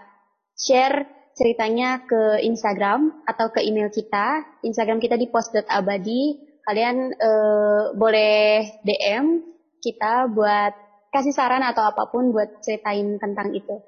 share 0.54 1.10
ceritanya 1.34 2.06
ke 2.06 2.46
Instagram 2.46 3.26
atau 3.26 3.50
ke 3.50 3.66
email 3.66 3.90
kita. 3.90 4.46
Instagram 4.62 5.02
kita 5.02 5.18
di 5.18 5.26
post.abadi. 5.30 6.22
Kalian 6.62 6.96
uh, 7.16 7.82
boleh 7.96 8.68
DM 8.84 9.57
kita 9.80 10.30
buat 10.30 10.72
kasih 11.14 11.32
saran 11.32 11.64
atau 11.64 11.88
apa 11.88 12.10
pun 12.12 12.30
buat 12.30 12.60
ceritain 12.60 13.16
tentang 13.16 13.54
itu. 13.56 13.80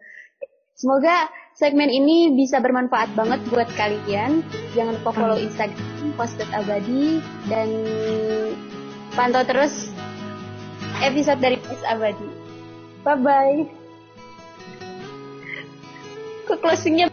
Semoga 0.81 1.29
segmen 1.53 1.93
ini 1.93 2.33
bisa 2.33 2.57
bermanfaat 2.57 3.13
banget 3.13 3.41
buat 3.53 3.69
kalian. 3.77 4.41
Jangan 4.73 4.97
lupa 4.97 5.13
follow 5.13 5.37
Instagram 5.37 6.17
post.abadi 6.17 7.21
dan 7.53 7.69
pantau 9.13 9.45
terus 9.45 9.93
episode 11.05 11.41
dari 11.45 11.61
Post 11.61 11.85
Abadi. 11.85 12.29
Bye 13.05 13.21
bye. 13.21 13.61
Kok 16.49 16.59
closingnya 16.65 17.13